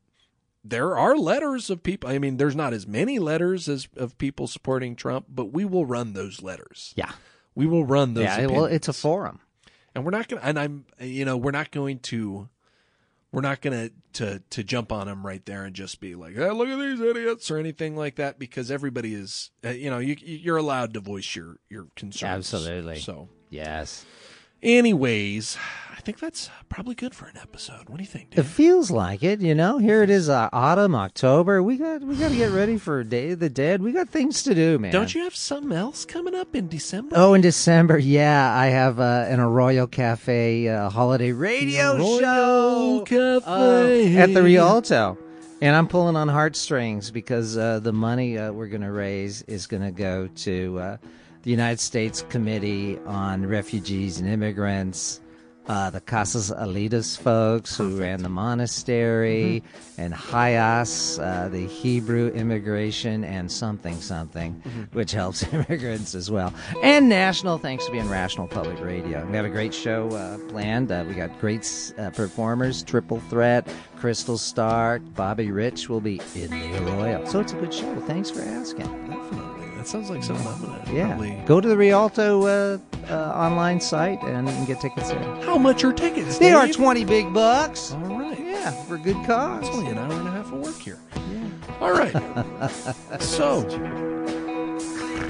there 0.70 0.98
are 0.98 1.16
letters 1.18 1.70
of 1.70 1.84
people. 1.84 2.10
I 2.10 2.20
mean, 2.20 2.38
there's 2.38 2.56
not 2.56 2.74
as 2.74 2.86
many 2.88 3.20
letters 3.20 3.68
as 3.70 3.88
of 3.98 4.18
people 4.18 4.48
supporting 4.48 4.96
Trump, 4.96 5.26
but 5.30 5.54
we 5.54 5.66
will 5.66 5.86
run 5.86 6.14
those 6.14 6.42
letters. 6.42 6.94
Yeah. 6.96 7.12
We 7.56 7.66
will 7.68 7.86
run 7.86 8.14
those. 8.14 8.26
Yeah. 8.26 8.46
Well, 8.48 8.66
it's 8.66 8.88
a 8.88 8.94
forum. 8.94 9.40
and 9.96 10.06
we're 10.06 10.12
not 10.12 10.28
gonna 10.28 10.42
and 10.44 10.60
i'm 10.60 10.86
you 11.00 11.26
know 11.26 11.36
we're 11.38 11.50
not 11.52 11.72
going 11.72 11.98
to 12.00 12.48
we're 13.32 13.42
not 13.42 13.62
gonna 13.62 13.90
to 14.14 14.42
to 14.52 14.64
jump 14.64 14.92
on 14.92 15.08
them 15.08 15.26
right 15.26 15.44
there 15.46 15.64
and 15.66 15.76
just 15.76 16.00
be 16.00 16.14
like 16.14 16.36
hey, 16.36 16.52
look 16.52 16.68
at 16.68 16.78
these 16.78 17.00
idiots 17.02 17.50
or 17.50 17.58
anything 17.58 17.96
like 17.96 18.16
that 18.18 18.38
because 18.38 18.70
everybody 18.70 19.16
is 19.16 19.50
uh, 19.66 19.70
you 19.70 19.90
know 19.90 19.98
you 19.98 20.16
you're 20.22 20.58
allowed 20.58 20.94
to 20.94 21.00
voice 21.00 21.36
your 21.36 21.58
your 21.70 21.88
concerns 21.96 22.54
Absolutely. 22.54 23.00
so 23.00 23.28
Yes. 23.50 24.06
Anyways 24.68 25.58
i 25.98 26.02
think 26.02 26.20
that's 26.20 26.50
probably 26.68 26.94
good 26.94 27.16
for 27.16 27.26
an 27.26 27.38
episode 27.42 27.88
what 27.88 27.98
do 27.98 28.04
you 28.04 28.08
think 28.08 28.28
It 28.38 28.44
feels 28.44 28.92
like 28.92 29.24
it, 29.24 29.40
you 29.42 29.56
know. 29.56 29.78
Here 29.78 30.04
it 30.04 30.10
is, 30.10 30.28
uh, 30.30 30.50
autumn, 30.52 30.94
October. 30.94 31.64
We 31.64 31.78
got 31.78 32.02
we 32.02 32.16
got 32.18 32.30
to 32.32 32.36
get 32.36 32.52
ready 32.52 32.78
for 32.78 33.04
Day 33.04 33.32
of 33.32 33.40
the 33.40 33.50
Dead. 33.50 33.82
We 33.82 33.92
got 33.94 34.10
things 34.10 34.44
to 34.44 34.54
do, 34.54 34.78
man. 34.78 34.92
don't 34.92 35.14
you 35.16 35.24
have 35.24 35.36
something 35.36 35.72
else 35.72 36.04
coming 36.06 36.36
up 36.36 36.54
in 36.56 36.68
december 36.68 37.16
Oh, 37.18 37.34
in 37.34 37.42
December, 37.42 37.98
yeah, 37.98 38.54
I 38.54 38.68
have 38.68 39.00
uh, 39.00 39.26
an 39.30 39.40
Arroyo 39.40 39.88
Cafe 39.88 40.68
uh, 40.68 40.90
holiday 40.90 41.32
radio 41.32 41.96
Arroyo 41.96 42.20
show 42.20 43.04
Cafe. 43.06 44.16
uh, 44.18 44.20
at 44.24 44.34
the 44.34 44.44
Rialto, 44.44 45.18
and 45.62 45.76
I'm 45.76 45.88
pulling 45.88 46.16
on 46.18 46.28
heartstrings 46.28 47.10
because 47.12 47.58
uh, 47.58 47.80
the 47.80 47.94
money 47.94 48.38
uh, 48.38 48.52
we're 48.52 48.68
going 48.68 48.82
to 48.82 48.92
raise 48.92 49.42
is 49.44 49.66
going 49.68 49.84
to 49.84 49.92
go 49.92 50.28
to 50.28 50.80
uh, 50.80 50.98
the 51.48 51.52
United 51.52 51.80
States 51.80 52.26
Committee 52.28 53.00
on 53.06 53.46
Refugees 53.46 54.20
and 54.20 54.28
Immigrants. 54.28 55.22
Uh, 55.66 55.90
the 55.90 56.02
Casa 56.02 56.40
Alitas 56.56 57.18
folks 57.18 57.78
who 57.78 57.98
ran 57.98 58.22
the 58.22 58.30
monastery, 58.30 59.64
and 59.98 60.14
HIAS, 60.14 61.20
uh, 61.20 61.48
the 61.48 61.66
Hebrew 61.68 62.30
immigration 62.32 63.24
and 63.24 63.50
something 63.50 63.96
something, 64.02 64.62
which 64.92 65.14
helps 65.14 65.44
immigrants 65.54 66.16
as 66.16 66.30
well. 66.30 66.54
And 66.84 67.08
national, 67.08 67.60
thanks 67.60 67.86
to 67.86 67.94
being 67.94 68.10
Rational 68.10 68.48
Public 68.48 68.82
Radio. 68.82 69.26
We 69.26 69.36
have 69.38 69.46
a 69.46 69.50
great 69.50 69.74
show 69.74 70.10
uh, 70.10 70.38
planned. 70.50 70.92
Uh, 70.92 71.06
we 71.08 71.14
got 71.14 71.38
great 71.40 71.94
uh, 71.98 72.10
performers, 72.10 72.84
Triple 72.84 73.22
Threat, 73.30 73.68
Crystal 73.96 74.38
Stark, 74.38 75.02
Bobby 75.16 75.52
Rich 75.52 75.88
will 75.88 76.02
be 76.02 76.20
in 76.36 76.50
the 76.50 76.78
Arroyo. 76.84 77.26
So 77.26 77.40
it's 77.40 77.54
a 77.54 77.56
good 77.58 77.74
show. 77.74 77.96
Thanks 78.02 78.30
for 78.30 78.42
asking. 78.42 78.88
definitely 79.08 79.57
that 79.88 79.92
sounds 80.04 80.10
like 80.10 80.22
something 80.24 80.46
i'm 80.48 80.62
gonna 80.62 80.94
Yeah, 80.94 81.08
probably 81.08 81.42
go 81.46 81.62
to 81.62 81.68
the 81.68 81.78
Rialto 81.78 82.44
uh, 82.46 82.78
uh, 83.10 83.14
online 83.34 83.80
site 83.80 84.22
and, 84.24 84.48
get 84.68 84.82
tickets 84.82 85.10
there. 85.12 85.24
how 85.44 85.58
much 85.58 85.84
are 85.86 85.94
tickets 85.94 86.38
They 86.38 86.52
are 86.52 86.66
Dave? 86.66 86.76
twenty 86.76 87.06
big 87.06 87.34
bucks. 87.34 87.94
all 87.94 88.00
right 88.20 88.38
Yeah, 88.40 88.72
for 88.84 88.98
good 88.98 89.16
cause. 89.26 89.66
It's 89.68 89.76
only 89.78 89.92
an 89.92 89.98
hour 89.98 90.12
and 90.12 90.28
a 90.28 90.32
half 90.32 90.52
of 90.52 90.60
work 90.60 90.76
here. 90.76 91.00
Yeah. 91.16 91.48
All 91.80 91.92
right. 91.94 92.12
so, 93.22 93.64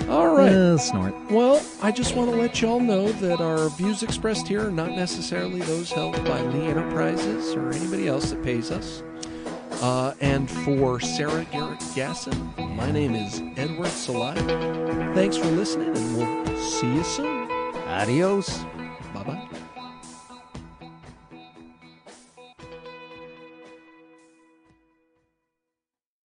all 0.09 0.33
right. 0.35 0.51
Uh, 0.51 0.77
snort. 0.77 1.13
Well, 1.29 1.61
I 1.83 1.91
just 1.91 2.15
want 2.15 2.31
to 2.31 2.35
let 2.37 2.61
y'all 2.61 2.79
know 2.79 3.11
that 3.11 3.39
our 3.41 3.69
views 3.69 4.01
expressed 4.01 4.47
here 4.47 4.67
are 4.67 4.71
not 4.71 4.91
necessarily 4.91 5.59
those 5.61 5.91
held 5.91 6.15
by 6.25 6.41
Lee 6.41 6.67
Enterprises 6.67 7.53
or 7.53 7.71
anybody 7.73 8.07
else 8.07 8.31
that 8.31 8.41
pays 8.43 8.71
us. 8.71 9.03
Uh, 9.81 10.13
and 10.21 10.49
for 10.49 10.99
Sarah 10.99 11.45
Garrecht 11.51 11.81
Gassen, 11.93 12.75
my 12.75 12.89
name 12.89 13.13
is 13.13 13.43
Edward 13.55 13.89
Salai. 13.89 14.35
Thanks 15.13 15.37
for 15.37 15.45
listening, 15.51 15.95
and 15.95 16.17
we'll 16.17 16.57
see 16.57 16.95
you 16.95 17.03
soon. 17.03 17.51
Adios. 17.87 18.65